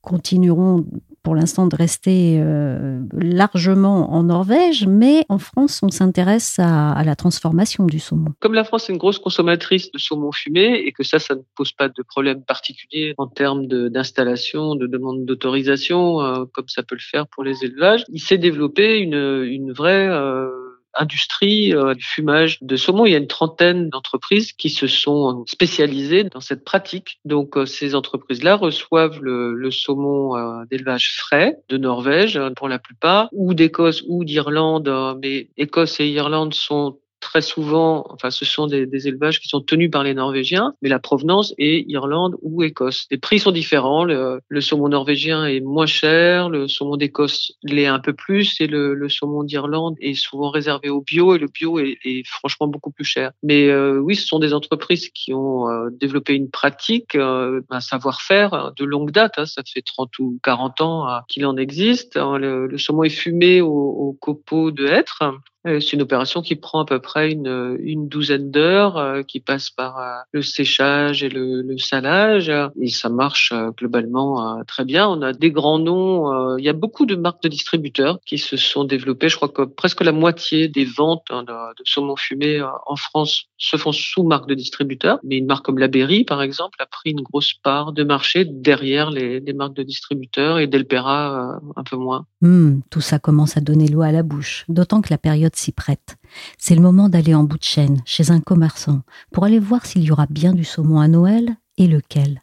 continueront 0.00 0.84
pour 1.22 1.34
l'instant 1.34 1.66
de 1.66 1.76
rester 1.76 2.38
euh, 2.40 3.02
largement 3.12 4.12
en 4.14 4.22
Norvège, 4.22 4.86
mais 4.86 5.24
en 5.28 5.38
France, 5.38 5.80
on 5.82 5.90
s'intéresse 5.90 6.58
à, 6.58 7.02
la 7.04 7.14
transformation 7.14 7.84
du 7.84 7.98
saumon. 7.98 8.32
Comme 8.40 8.54
la 8.54 8.64
France 8.64 8.88
est 8.88 8.92
une 8.92 8.98
grosse 8.98 9.18
consommatrice 9.18 9.92
de 9.92 9.98
saumon 9.98 10.32
fumé 10.32 10.82
et 10.84 10.92
que 10.92 11.02
ça, 11.02 11.18
ça 11.18 11.34
ne 11.34 11.42
pose 11.56 11.72
pas 11.72 11.88
de 11.88 12.02
problème 12.02 12.42
particulier 12.42 13.14
en 13.18 13.26
termes 13.26 13.66
d'installation, 13.66 14.74
de, 14.76 14.86
demande 14.86 15.26
d'autorisation, 15.26 16.20
euh, 16.20 16.44
comme 16.52 16.68
ça 16.68 16.82
peut 16.82 16.94
le 16.94 17.00
faire 17.00 17.26
pour 17.26 17.44
les 17.44 17.64
élevages, 17.64 18.04
il 18.08 18.20
s'est 18.20 18.38
développé 18.38 18.98
une, 18.98 19.44
une 19.44 19.72
vraie... 19.72 20.08
Euh, 20.08 20.48
industrie 20.94 21.74
euh, 21.74 21.94
du 21.94 22.04
fumage 22.04 22.58
de 22.60 22.76
saumon. 22.76 23.06
Il 23.06 23.12
y 23.12 23.14
a 23.14 23.18
une 23.18 23.26
trentaine 23.26 23.88
d'entreprises 23.88 24.52
qui 24.52 24.70
se 24.70 24.86
sont 24.86 25.44
spécialisées 25.46 26.24
dans 26.24 26.40
cette 26.40 26.64
pratique. 26.64 27.20
Donc 27.24 27.56
euh, 27.56 27.66
ces 27.66 27.94
entreprises-là 27.94 28.56
reçoivent 28.56 29.20
le, 29.22 29.54
le 29.54 29.70
saumon 29.70 30.36
euh, 30.36 30.64
d'élevage 30.70 31.16
frais 31.16 31.58
de 31.68 31.76
Norvège 31.76 32.40
pour 32.56 32.68
la 32.68 32.78
plupart, 32.78 33.28
ou 33.32 33.54
d'Écosse 33.54 34.02
ou 34.08 34.24
d'Irlande. 34.24 34.90
Mais 35.22 35.48
Écosse 35.56 36.00
et 36.00 36.08
Irlande 36.08 36.54
sont 36.54 36.98
très 37.20 37.42
souvent, 37.42 38.06
enfin, 38.10 38.30
ce 38.30 38.44
sont 38.44 38.66
des, 38.66 38.86
des, 38.86 39.06
élevages 39.06 39.40
qui 39.40 39.48
sont 39.48 39.60
tenus 39.60 39.90
par 39.90 40.02
les 40.02 40.14
Norvégiens, 40.14 40.74
mais 40.82 40.88
la 40.88 40.98
provenance 40.98 41.54
est 41.58 41.84
Irlande 41.88 42.36
ou 42.42 42.62
Écosse. 42.62 43.06
Les 43.10 43.18
prix 43.18 43.38
sont 43.38 43.52
différents. 43.52 44.04
Le, 44.04 44.40
le 44.48 44.60
saumon 44.60 44.88
norvégien 44.88 45.46
est 45.46 45.60
moins 45.60 45.86
cher, 45.86 46.48
le 46.48 46.66
saumon 46.66 46.96
d'Écosse 46.96 47.52
l'est 47.62 47.86
un 47.86 48.00
peu 48.00 48.12
plus, 48.12 48.60
et 48.60 48.66
le, 48.66 48.94
le 48.94 49.08
saumon 49.08 49.44
d'Irlande 49.44 49.96
est 50.00 50.14
souvent 50.14 50.50
réservé 50.50 50.88
au 50.88 51.02
bio, 51.02 51.34
et 51.34 51.38
le 51.38 51.46
bio 51.46 51.78
est, 51.78 51.98
est 52.04 52.26
franchement 52.26 52.66
beaucoup 52.66 52.90
plus 52.90 53.04
cher. 53.04 53.32
Mais 53.42 53.68
euh, 53.68 53.98
oui, 53.98 54.16
ce 54.16 54.26
sont 54.26 54.38
des 54.38 54.54
entreprises 54.54 55.10
qui 55.10 55.34
ont 55.34 55.68
euh, 55.68 55.90
développé 55.90 56.34
une 56.34 56.50
pratique, 56.50 57.14
euh, 57.14 57.60
un 57.70 57.80
savoir-faire 57.80 58.72
de 58.76 58.84
longue 58.84 59.10
date. 59.10 59.34
Hein, 59.38 59.46
ça 59.46 59.62
fait 59.66 59.82
30 59.82 60.18
ou 60.18 60.38
40 60.42 60.80
ans 60.80 61.06
qu'il 61.28 61.44
en 61.46 61.56
existe. 61.56 62.16
Le, 62.16 62.66
le, 62.66 62.78
saumon 62.78 63.04
est 63.04 63.10
fumé 63.10 63.60
au, 63.60 63.70
au 63.70 64.16
copeaux 64.18 64.70
de 64.70 64.86
hêtre 64.86 65.22
euh, 65.59 65.59
c'est 65.64 65.92
une 65.92 66.02
opération 66.02 66.40
qui 66.40 66.56
prend 66.56 66.80
à 66.80 66.84
peu 66.86 67.00
près 67.00 67.32
une, 67.32 67.76
une 67.80 68.08
douzaine 68.08 68.50
d'heures, 68.50 68.96
euh, 68.96 69.22
qui 69.22 69.40
passe 69.40 69.70
par 69.70 69.98
euh, 69.98 70.16
le 70.32 70.42
séchage 70.42 71.22
et 71.22 71.28
le, 71.28 71.76
salage, 71.78 72.52
et 72.80 72.88
ça 72.88 73.08
marche 73.08 73.52
globalement 73.78 74.62
très 74.66 74.84
bien. 74.84 75.08
On 75.08 75.22
a 75.22 75.32
des 75.32 75.50
grands 75.50 75.78
noms. 75.78 76.56
il 76.58 76.64
y 76.64 76.68
a 76.68 76.74
beaucoup 76.74 77.06
de 77.06 77.14
marques 77.14 77.42
de 77.42 77.48
distributeurs 77.48 78.18
qui 78.26 78.38
se 78.38 78.56
sont 78.56 78.84
développées. 78.84 79.28
Je 79.28 79.36
crois 79.36 79.48
que 79.48 79.62
presque 79.62 80.02
la 80.02 80.12
moitié 80.12 80.68
des 80.68 80.84
ventes 80.84 81.24
hein, 81.30 81.44
de, 81.44 81.54
saumon 81.84 82.16
fumé 82.16 82.62
en 82.86 82.96
France 82.96 83.44
se 83.56 83.76
font 83.76 83.92
sous 83.92 84.24
marque 84.24 84.48
de 84.48 84.54
distributeurs. 84.54 85.20
Mais 85.24 85.38
une 85.38 85.46
marque 85.46 85.64
comme 85.64 85.78
la 85.78 85.88
Berry, 85.88 86.24
par 86.24 86.42
exemple, 86.42 86.76
a 86.82 86.86
pris 86.86 87.12
une 87.12 87.22
grosse 87.22 87.54
part 87.54 87.92
de 87.92 88.04
marché 88.04 88.44
derrière 88.44 89.10
les, 89.10 89.40
marques 89.54 89.74
de 89.74 89.82
distributeurs 89.82 90.58
et 90.58 90.66
Delpera 90.66 91.60
un 91.76 91.84
peu 91.84 91.96
moins. 91.96 92.26
Mmh, 92.42 92.80
tout 92.90 93.00
ça 93.00 93.18
commence 93.18 93.56
à 93.56 93.60
donner 93.60 93.88
l'eau 93.88 94.02
à 94.02 94.12
la 94.12 94.22
bouche, 94.22 94.64
d'autant 94.68 95.00
que 95.00 95.08
la 95.10 95.18
période 95.18 95.49
s'y 95.56 95.72
prête. 95.72 96.16
C'est 96.58 96.74
le 96.74 96.80
moment 96.80 97.08
d'aller 97.08 97.34
en 97.34 97.44
bout 97.44 97.58
de 97.58 97.64
chaîne, 97.64 98.02
chez 98.04 98.30
un 98.30 98.40
commerçant, 98.40 99.02
pour 99.32 99.44
aller 99.44 99.58
voir 99.58 99.86
s'il 99.86 100.02
y 100.02 100.10
aura 100.10 100.26
bien 100.26 100.52
du 100.52 100.64
saumon 100.64 101.00
à 101.00 101.08
Noël 101.08 101.56
et 101.76 101.86
lequel. 101.86 102.40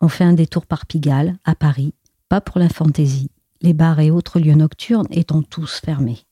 On 0.00 0.08
fait 0.08 0.24
un 0.24 0.32
détour 0.32 0.66
par 0.66 0.86
Pigalle, 0.86 1.36
à 1.44 1.54
Paris, 1.54 1.94
pas 2.28 2.40
pour 2.40 2.58
la 2.58 2.68
fantaisie, 2.68 3.30
les 3.62 3.74
bars 3.74 4.00
et 4.00 4.10
autres 4.10 4.38
lieux 4.38 4.54
nocturnes 4.54 5.08
étant 5.10 5.42
tous 5.42 5.80
fermés. 5.84 6.24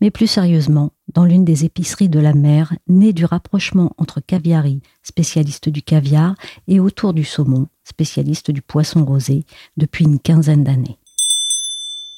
Mais 0.00 0.10
plus 0.10 0.26
sérieusement, 0.26 0.92
dans 1.14 1.24
l'une 1.24 1.44
des 1.44 1.64
épiceries 1.64 2.08
de 2.08 2.18
la 2.18 2.34
mer, 2.34 2.74
née 2.88 3.12
du 3.12 3.24
rapprochement 3.24 3.92
entre 3.96 4.20
Caviari, 4.20 4.80
spécialiste 5.02 5.68
du 5.68 5.82
caviar, 5.82 6.34
et 6.66 6.80
autour 6.80 7.14
du 7.14 7.24
saumon, 7.24 7.68
spécialiste 7.84 8.50
du 8.50 8.62
poisson 8.62 9.04
rosé, 9.04 9.44
depuis 9.76 10.04
une 10.04 10.18
quinzaine 10.18 10.64
d'années. 10.64 10.98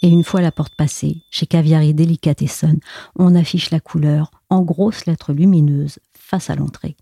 Et 0.03 0.09
une 0.09 0.25
fois 0.25 0.41
la 0.41 0.53
porte 0.53 0.75
passée, 0.75 1.23
chez 1.31 1.47
Caviari 1.47 1.93
Delicatessen, 1.93 2.81
on 3.17 3.35
affiche 3.35 3.71
la 3.71 3.81
couleur 3.81 4.31
en 4.49 4.63
grosses 4.63 5.05
lettres 5.07 5.33
lumineuses 5.33 5.99
face 6.15 6.49
à 6.49 6.55
l'entrée. 6.55 6.97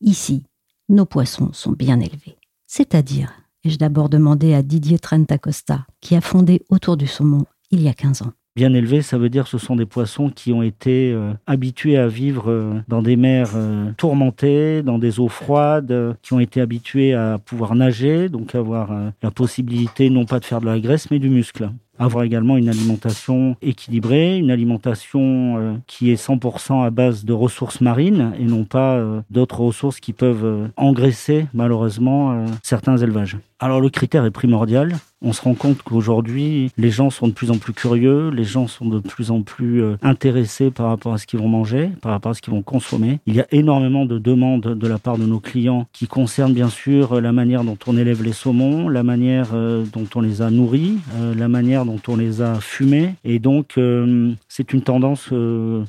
Ici, 0.00 0.44
nos 0.88 1.06
poissons 1.06 1.52
sont 1.52 1.72
bien 1.72 1.98
élevés. 1.98 2.36
C'est-à-dire, 2.66 3.32
ai-je 3.64 3.78
d'abord 3.78 4.08
demandé 4.08 4.54
à 4.54 4.62
Didier 4.62 4.98
Trentacosta, 4.98 5.86
qui 6.00 6.14
a 6.14 6.20
fondé 6.20 6.62
Autour 6.68 6.96
du 6.96 7.06
saumon 7.06 7.46
il 7.72 7.82
y 7.82 7.88
a 7.88 7.94
15 7.94 8.22
ans. 8.22 8.32
Bien 8.54 8.72
élevés, 8.72 9.02
ça 9.02 9.18
veut 9.18 9.28
dire 9.28 9.44
que 9.44 9.50
ce 9.50 9.58
sont 9.58 9.76
des 9.76 9.84
poissons 9.84 10.30
qui 10.30 10.50
ont 10.52 10.62
été 10.62 11.12
euh, 11.12 11.34
habitués 11.46 11.98
à 11.98 12.08
vivre 12.08 12.50
euh, 12.50 12.80
dans 12.88 13.02
des 13.02 13.16
mers 13.16 13.50
euh, 13.54 13.92
tourmentées, 13.98 14.82
dans 14.82 14.98
des 14.98 15.20
eaux 15.20 15.28
froides, 15.28 16.16
qui 16.22 16.32
ont 16.32 16.40
été 16.40 16.62
habitués 16.62 17.12
à 17.12 17.38
pouvoir 17.38 17.74
nager, 17.74 18.30
donc 18.30 18.54
avoir 18.54 19.12
la 19.22 19.30
possibilité 19.30 20.08
non 20.08 20.24
pas 20.24 20.40
de 20.40 20.46
faire 20.46 20.62
de 20.62 20.66
la 20.66 20.80
graisse, 20.80 21.10
mais 21.10 21.18
du 21.18 21.28
muscle 21.28 21.70
avoir 21.98 22.24
également 22.24 22.56
une 22.56 22.68
alimentation 22.68 23.56
équilibrée, 23.62 24.38
une 24.38 24.50
alimentation 24.50 25.58
euh, 25.58 25.74
qui 25.86 26.10
est 26.10 26.22
100% 26.22 26.84
à 26.84 26.90
base 26.90 27.24
de 27.24 27.32
ressources 27.32 27.80
marines 27.80 28.32
et 28.38 28.44
non 28.44 28.64
pas 28.64 28.94
euh, 28.94 29.20
d'autres 29.30 29.60
ressources 29.60 30.00
qui 30.00 30.12
peuvent 30.12 30.44
euh, 30.44 30.68
engraisser 30.76 31.46
malheureusement 31.54 32.46
certains 32.62 32.96
élevages. 32.96 33.36
Alors 33.58 33.80
le 33.80 33.88
critère 33.88 34.24
est 34.24 34.30
primordial. 34.30 34.96
On 35.22 35.32
se 35.32 35.40
rend 35.40 35.54
compte 35.54 35.82
qu'aujourd'hui, 35.82 36.70
les 36.76 36.90
gens 36.90 37.08
sont 37.08 37.26
de 37.26 37.32
plus 37.32 37.50
en 37.50 37.56
plus 37.56 37.72
curieux, 37.72 38.28
les 38.28 38.44
gens 38.44 38.66
sont 38.66 38.84
de 38.86 38.98
plus 38.98 39.30
en 39.30 39.40
plus 39.40 39.82
intéressés 40.02 40.70
par 40.70 40.88
rapport 40.88 41.14
à 41.14 41.18
ce 41.18 41.26
qu'ils 41.26 41.40
vont 41.40 41.48
manger, 41.48 41.90
par 42.02 42.12
rapport 42.12 42.32
à 42.32 42.34
ce 42.34 42.42
qu'ils 42.42 42.52
vont 42.52 42.62
consommer. 42.62 43.18
Il 43.26 43.34
y 43.34 43.40
a 43.40 43.46
énormément 43.52 44.04
de 44.04 44.18
demandes 44.18 44.74
de 44.78 44.86
la 44.86 44.98
part 44.98 45.16
de 45.16 45.24
nos 45.24 45.40
clients 45.40 45.86
qui 45.94 46.06
concernent 46.06 46.52
bien 46.52 46.68
sûr 46.68 47.18
la 47.20 47.32
manière 47.32 47.64
dont 47.64 47.78
on 47.86 47.96
élève 47.96 48.22
les 48.22 48.34
saumons, 48.34 48.90
la 48.90 49.02
manière 49.02 49.48
dont 49.52 50.06
on 50.14 50.20
les 50.20 50.42
a 50.42 50.50
nourris, 50.50 50.98
la 51.34 51.48
manière 51.48 51.86
dont 51.86 52.00
on 52.08 52.16
les 52.16 52.42
a 52.42 52.60
fumés. 52.60 53.14
Et 53.24 53.38
donc, 53.38 53.78
euh, 53.78 54.32
c'est 54.48 54.72
une 54.72 54.82
tendance 54.82 55.28
euh, 55.32 55.82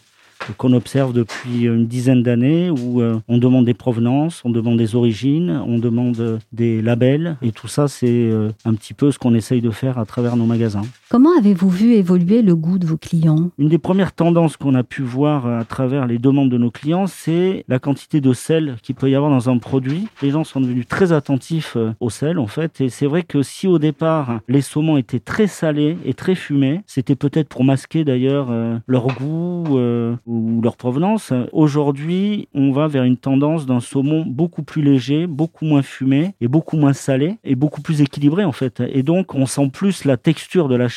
qu'on 0.55 0.73
observe 0.73 1.13
depuis 1.13 1.63
une 1.63 1.88
dizaine 1.88 2.23
d'années 2.23 2.69
où 2.69 3.01
euh, 3.01 3.19
on 3.27 3.38
demande 3.38 3.65
des 3.65 3.73
provenances, 3.73 4.41
on 4.45 4.49
demande 4.49 4.77
des 4.77 4.95
origines, 4.95 5.62
on 5.67 5.79
demande 5.79 6.39
des 6.53 6.81
labels 6.81 7.38
et 7.41 7.51
tout 7.51 7.67
ça 7.67 7.88
c'est 7.88 8.31
un 8.65 8.73
petit 8.73 8.93
peu 8.93 9.12
ce 9.12 9.19
qu'on 9.19 9.33
essaye 9.33 9.62
de 9.62 9.71
faire 9.71 9.97
à 9.97 10.05
travers 10.05 10.36
nos 10.36 10.45
magasins. 10.45 10.83
Comment 11.10 11.38
avez-vous 11.38 11.69
vu 11.69 11.93
évoluer 11.93 12.41
le 12.41 12.55
goût 12.55 12.79
de 12.79 12.86
vos 12.86 12.97
clients? 12.97 13.49
Une 13.57 13.69
des 13.69 13.77
premières 13.77 14.13
tendances 14.13 14.57
qu'on 14.57 14.75
a 14.75 14.83
pu 14.83 15.01
voir 15.01 15.45
à 15.47 15.65
travers 15.65 16.07
les 16.07 16.17
demandes 16.17 16.49
de 16.49 16.57
nos 16.57 16.71
clients, 16.71 17.07
c'est 17.07 17.65
la 17.67 17.79
quantité 17.79 18.21
de 18.21 18.33
sel 18.33 18.75
qu'il 18.81 18.95
peut 18.95 19.10
y 19.10 19.15
avoir 19.15 19.31
dans 19.31 19.49
un 19.49 19.57
produit. 19.57 20.07
Les 20.21 20.31
gens 20.31 20.43
sont 20.43 20.62
devenus 20.62 20.88
très 20.88 21.12
attentifs 21.12 21.73
euh, 21.75 21.91
au 21.99 22.10
sel 22.10 22.39
en 22.39 22.47
fait. 22.47 22.81
Et 22.81 22.89
c'est 22.89 23.05
vrai 23.05 23.23
que 23.23 23.41
si 23.43 23.67
au 23.67 23.79
départ 23.79 24.39
les 24.47 24.62
saumons 24.62 24.97
étaient 24.97 25.19
très 25.19 25.47
salés 25.47 25.97
et 26.05 26.13
très 26.13 26.36
fumés, 26.36 26.81
c'était 26.86 27.15
peut-être 27.15 27.49
pour 27.49 27.63
masquer 27.63 28.03
d'ailleurs 28.03 28.47
euh, 28.49 28.77
leur 28.88 29.07
goût 29.07 29.77
euh, 29.77 30.15
ou 30.25 30.37
leur 30.62 30.78
provenance. 30.78 31.34
Aujourd'hui, 31.52 32.47
on 32.54 32.71
va 32.71 32.88
vers 32.88 33.04
une 33.04 33.17
tendance 33.17 33.65
d'un 33.65 33.80
saumon 33.80 34.26
beaucoup 34.26 34.63
plus 34.63 34.82
léger, 34.82 35.28
beaucoup 35.28 35.65
moins 35.65 35.82
fumé 35.82 36.34
et 36.41 36.47
beaucoup 36.47 36.78
moins 36.78 36.93
salé 36.93 37.38
et 37.43 37.56
beaucoup 37.56 37.82
plus 37.82 38.02
équilibré 38.02 38.43
en 38.43 38.52
fait. 38.52 38.82
Et 38.91 39.04
donc 39.04 39.36
on 39.36 39.45
sent 39.45 39.69
plus 39.71 40.06
la 40.06 40.17
texture 40.17 40.67
de 40.67 40.76
la 40.76 40.88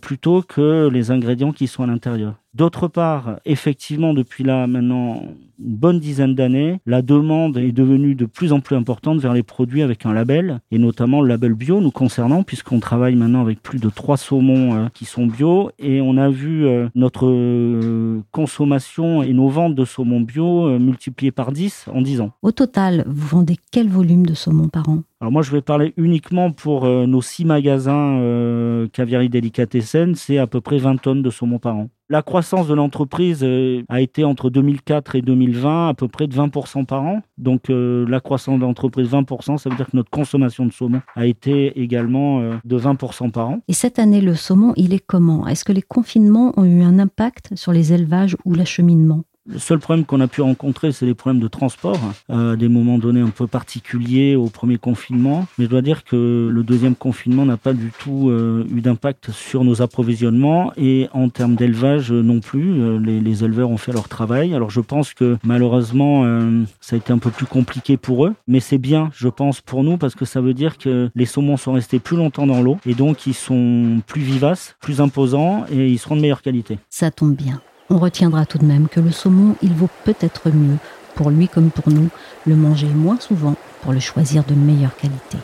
plutôt 0.00 0.42
que 0.42 0.88
les 0.88 1.10
ingrédients 1.10 1.52
qui 1.52 1.66
sont 1.66 1.82
à 1.82 1.86
l'intérieur. 1.86 2.34
D'autre 2.52 2.88
part, 2.88 3.38
effectivement, 3.44 4.12
depuis 4.12 4.42
là 4.42 4.66
maintenant 4.66 5.22
une 5.60 5.76
bonne 5.76 6.00
dizaine 6.00 6.34
d'années, 6.34 6.80
la 6.84 7.00
demande 7.00 7.58
est 7.58 7.70
devenue 7.70 8.14
de 8.14 8.26
plus 8.26 8.52
en 8.52 8.60
plus 8.60 8.74
importante 8.74 9.20
vers 9.20 9.34
les 9.34 9.42
produits 9.42 9.82
avec 9.82 10.04
un 10.04 10.12
label, 10.12 10.60
et 10.72 10.78
notamment 10.78 11.20
le 11.20 11.28
label 11.28 11.54
bio 11.54 11.80
nous 11.80 11.90
concernant, 11.90 12.42
puisqu'on 12.42 12.80
travaille 12.80 13.14
maintenant 13.14 13.42
avec 13.42 13.62
plus 13.62 13.78
de 13.78 13.88
trois 13.88 14.16
saumons 14.16 14.74
euh, 14.74 14.88
qui 14.92 15.04
sont 15.04 15.26
bio, 15.26 15.70
et 15.78 16.00
on 16.00 16.16
a 16.16 16.28
vu 16.28 16.66
euh, 16.66 16.88
notre 16.94 17.28
euh, 17.28 18.20
consommation 18.32 19.22
et 19.22 19.32
nos 19.32 19.48
ventes 19.48 19.74
de 19.74 19.84
saumon 19.84 20.20
bio 20.20 20.78
multipliées 20.78 21.32
par 21.32 21.52
10 21.52 21.86
en 21.92 22.02
10 22.02 22.20
ans. 22.22 22.32
Au 22.42 22.52
total, 22.52 23.04
vous 23.06 23.28
vendez 23.28 23.56
quel 23.70 23.88
volume 23.88 24.26
de 24.26 24.34
saumon 24.34 24.68
par 24.68 24.88
an? 24.88 25.02
Alors 25.20 25.32
moi, 25.32 25.42
je 25.42 25.50
vais 25.50 25.60
parler 25.60 25.92
uniquement 25.98 26.50
pour 26.50 26.86
nos 26.86 27.20
six 27.20 27.44
magasins 27.44 28.18
euh, 28.20 28.88
Caviari 28.88 29.28
Delicatessen, 29.28 30.14
c'est 30.14 30.38
à 30.38 30.46
peu 30.46 30.60
près 30.60 30.78
20 30.78 30.96
tonnes 30.96 31.22
de 31.22 31.30
saumon 31.30 31.58
par 31.58 31.76
an. 31.76 31.90
La 32.10 32.22
croissance 32.22 32.66
de 32.66 32.74
l'entreprise 32.74 33.38
euh, 33.44 33.84
a 33.88 34.00
été 34.00 34.24
entre 34.24 34.50
2004 34.50 35.14
et 35.14 35.22
2020 35.22 35.90
à 35.90 35.94
peu 35.94 36.08
près 36.08 36.26
de 36.26 36.34
20% 36.34 36.84
par 36.84 37.04
an. 37.04 37.22
Donc 37.38 37.70
euh, 37.70 38.04
la 38.08 38.18
croissance 38.18 38.58
de 38.58 38.64
l'entreprise 38.64 39.12
20%, 39.12 39.58
ça 39.58 39.70
veut 39.70 39.76
dire 39.76 39.86
que 39.86 39.96
notre 39.96 40.10
consommation 40.10 40.66
de 40.66 40.72
saumon 40.72 41.02
a 41.14 41.26
été 41.26 41.80
également 41.80 42.40
euh, 42.40 42.56
de 42.64 42.76
20% 42.76 43.30
par 43.30 43.50
an. 43.50 43.60
Et 43.68 43.74
cette 43.74 44.00
année, 44.00 44.20
le 44.20 44.34
saumon, 44.34 44.72
il 44.74 44.92
est 44.92 44.98
comment? 45.06 45.46
Est-ce 45.46 45.64
que 45.64 45.72
les 45.72 45.82
confinements 45.82 46.52
ont 46.56 46.64
eu 46.64 46.82
un 46.82 46.98
impact 46.98 47.50
sur 47.54 47.70
les 47.70 47.92
élevages 47.92 48.36
ou 48.44 48.54
l'acheminement? 48.54 49.22
Le 49.46 49.58
seul 49.58 49.78
problème 49.78 50.04
qu'on 50.04 50.20
a 50.20 50.28
pu 50.28 50.42
rencontrer, 50.42 50.92
c'est 50.92 51.06
les 51.06 51.14
problèmes 51.14 51.42
de 51.42 51.48
transport, 51.48 51.98
à 52.28 52.56
des 52.56 52.68
moments 52.68 52.98
donnés 52.98 53.20
un 53.20 53.30
peu 53.30 53.46
particuliers 53.46 54.36
au 54.36 54.46
premier 54.46 54.78
confinement. 54.78 55.46
Mais 55.58 55.64
je 55.64 55.70
dois 55.70 55.82
dire 55.82 56.04
que 56.04 56.48
le 56.52 56.62
deuxième 56.62 56.94
confinement 56.94 57.46
n'a 57.46 57.56
pas 57.56 57.72
du 57.72 57.90
tout 57.98 58.28
euh, 58.28 58.66
eu 58.72 58.80
d'impact 58.80 59.30
sur 59.30 59.64
nos 59.64 59.82
approvisionnements 59.82 60.72
et 60.76 61.08
en 61.12 61.28
termes 61.28 61.54
d'élevage 61.54 62.12
non 62.12 62.40
plus. 62.40 62.80
Euh, 62.80 62.98
les, 62.98 63.44
éleveurs 63.44 63.70
ont 63.70 63.76
fait 63.76 63.92
leur 63.92 64.08
travail. 64.08 64.54
Alors 64.54 64.70
je 64.70 64.80
pense 64.80 65.14
que 65.14 65.38
malheureusement, 65.42 66.24
euh, 66.24 66.64
ça 66.80 66.96
a 66.96 66.98
été 66.98 67.12
un 67.12 67.18
peu 67.18 67.30
plus 67.30 67.46
compliqué 67.46 67.96
pour 67.96 68.26
eux, 68.26 68.34
mais 68.46 68.60
c'est 68.60 68.78
bien, 68.78 69.10
je 69.14 69.28
pense, 69.28 69.60
pour 69.60 69.82
nous 69.82 69.96
parce 69.96 70.14
que 70.14 70.24
ça 70.24 70.40
veut 70.40 70.54
dire 70.54 70.76
que 70.76 71.10
les 71.14 71.26
saumons 71.26 71.56
sont 71.56 71.72
restés 71.72 71.98
plus 71.98 72.16
longtemps 72.16 72.46
dans 72.46 72.60
l'eau 72.60 72.78
et 72.84 72.94
donc 72.94 73.26
ils 73.26 73.34
sont 73.34 74.02
plus 74.06 74.20
vivaces, 74.20 74.76
plus 74.80 75.00
imposants 75.00 75.64
et 75.72 75.88
ils 75.88 75.98
seront 75.98 76.16
de 76.16 76.20
meilleure 76.20 76.42
qualité. 76.42 76.78
Ça 76.90 77.10
tombe 77.10 77.34
bien 77.34 77.62
on 77.90 77.98
retiendra 77.98 78.46
tout 78.46 78.58
de 78.58 78.64
même 78.64 78.88
que 78.88 79.00
le 79.00 79.10
saumon, 79.10 79.56
il 79.62 79.74
vaut 79.74 79.90
peut-être 80.04 80.50
mieux, 80.50 80.78
pour 81.16 81.30
lui 81.30 81.48
comme 81.48 81.70
pour 81.70 81.92
nous, 81.92 82.08
le 82.46 82.56
manger 82.56 82.86
moins 82.86 83.18
souvent 83.18 83.56
pour 83.82 83.92
le 83.92 84.00
choisir 84.00 84.44
de 84.44 84.54
meilleure 84.54 84.96
qualité. 84.96 85.38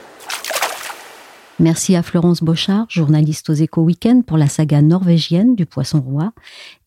Merci 1.59 1.97
à 1.97 2.03
Florence 2.03 2.43
Bochard, 2.43 2.87
journaliste 2.89 3.49
aux 3.49 3.55
Échos 3.55 3.83
Week-end, 3.83 4.23
pour 4.27 4.37
la 4.37 4.47
saga 4.47 4.83
norvégienne 4.83 5.57
du 5.57 5.65
poisson 5.65 6.01
roi. 6.01 6.33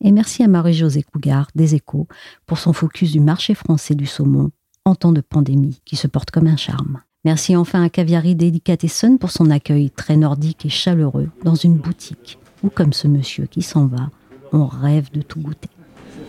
Et 0.00 0.12
merci 0.12 0.44
à 0.44 0.48
Marie-Josée 0.48 1.02
Cougard 1.02 1.48
des 1.56 1.74
Échos 1.74 2.06
pour 2.46 2.58
son 2.58 2.72
focus 2.72 3.10
du 3.10 3.20
marché 3.20 3.54
français 3.54 3.96
du 3.96 4.06
saumon 4.06 4.50
en 4.84 4.94
temps 4.94 5.12
de 5.12 5.20
pandémie 5.20 5.80
qui 5.84 5.96
se 5.96 6.06
porte 6.06 6.30
comme 6.30 6.46
un 6.46 6.56
charme. 6.56 7.00
Merci 7.24 7.56
enfin 7.56 7.82
à 7.82 7.90
Caviari 7.90 8.36
Delicatessen 8.36 9.18
pour 9.18 9.30
son 9.30 9.50
accueil 9.50 9.90
très 9.90 10.16
nordique 10.16 10.64
et 10.64 10.70
chaleureux 10.70 11.28
dans 11.44 11.56
une 11.56 11.76
boutique, 11.76 12.38
ou 12.62 12.70
comme 12.70 12.92
ce 12.92 13.08
monsieur 13.08 13.46
qui 13.46 13.62
s'en 13.62 13.86
va 13.86 14.08
on 14.52 14.66
rêve 14.66 15.10
de 15.12 15.22
tout 15.22 15.40
goûter. 15.40 15.68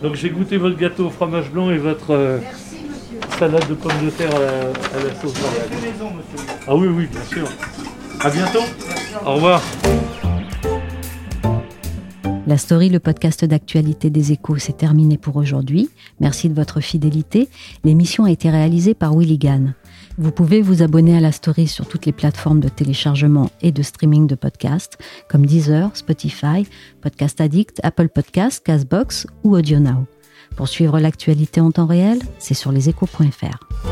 Donc 0.02 0.14
j'ai 0.14 0.30
goûté 0.30 0.56
votre 0.56 0.76
gâteau 0.76 1.06
au 1.06 1.10
fromage 1.10 1.50
blanc 1.50 1.70
et 1.70 1.78
votre 1.78 2.10
euh, 2.10 2.38
salade 3.38 3.68
de 3.68 3.74
pommes 3.74 4.04
de 4.04 4.10
terre 4.10 4.34
à 4.34 5.04
la, 5.04 5.14
sauce 5.20 5.34
blanche. 5.34 6.08
Ah 6.66 6.74
oui, 6.74 6.88
oui, 6.88 7.06
bien 7.06 7.24
sûr. 7.24 7.48
À 8.20 8.30
bientôt. 8.30 8.62
Au 9.24 9.34
revoir. 9.34 9.62
La 12.46 12.58
story, 12.58 12.88
le 12.88 12.98
podcast 12.98 13.44
d'actualité 13.44 14.10
des 14.10 14.32
échos, 14.32 14.58
c'est 14.58 14.76
terminé 14.76 15.16
pour 15.16 15.36
aujourd'hui. 15.36 15.90
Merci 16.20 16.48
de 16.48 16.54
votre 16.54 16.80
fidélité. 16.80 17.48
L'émission 17.84 18.24
a 18.24 18.30
été 18.30 18.50
réalisée 18.50 18.94
par 18.94 19.16
Willy 19.16 19.38
Gann. 19.38 19.74
Vous 20.18 20.30
pouvez 20.30 20.60
vous 20.60 20.82
abonner 20.82 21.16
à 21.16 21.20
la 21.20 21.32
story 21.32 21.66
sur 21.66 21.86
toutes 21.86 22.06
les 22.06 22.12
plateformes 22.12 22.60
de 22.60 22.68
téléchargement 22.68 23.50
et 23.62 23.72
de 23.72 23.82
streaming 23.82 24.26
de 24.26 24.34
podcasts 24.34 24.98
comme 25.28 25.46
Deezer, 25.46 25.90
Spotify, 25.94 26.66
Podcast 27.00 27.40
Addict, 27.40 27.80
Apple 27.82 28.08
Podcasts, 28.08 28.62
Castbox 28.64 29.26
ou 29.42 29.56
AudioNow. 29.56 30.06
Pour 30.56 30.68
suivre 30.68 31.00
l'actualité 31.00 31.60
en 31.60 31.70
temps 31.70 31.86
réel, 31.86 32.18
c'est 32.38 32.54
sur 32.54 32.72
leséchos.fr. 32.72 33.91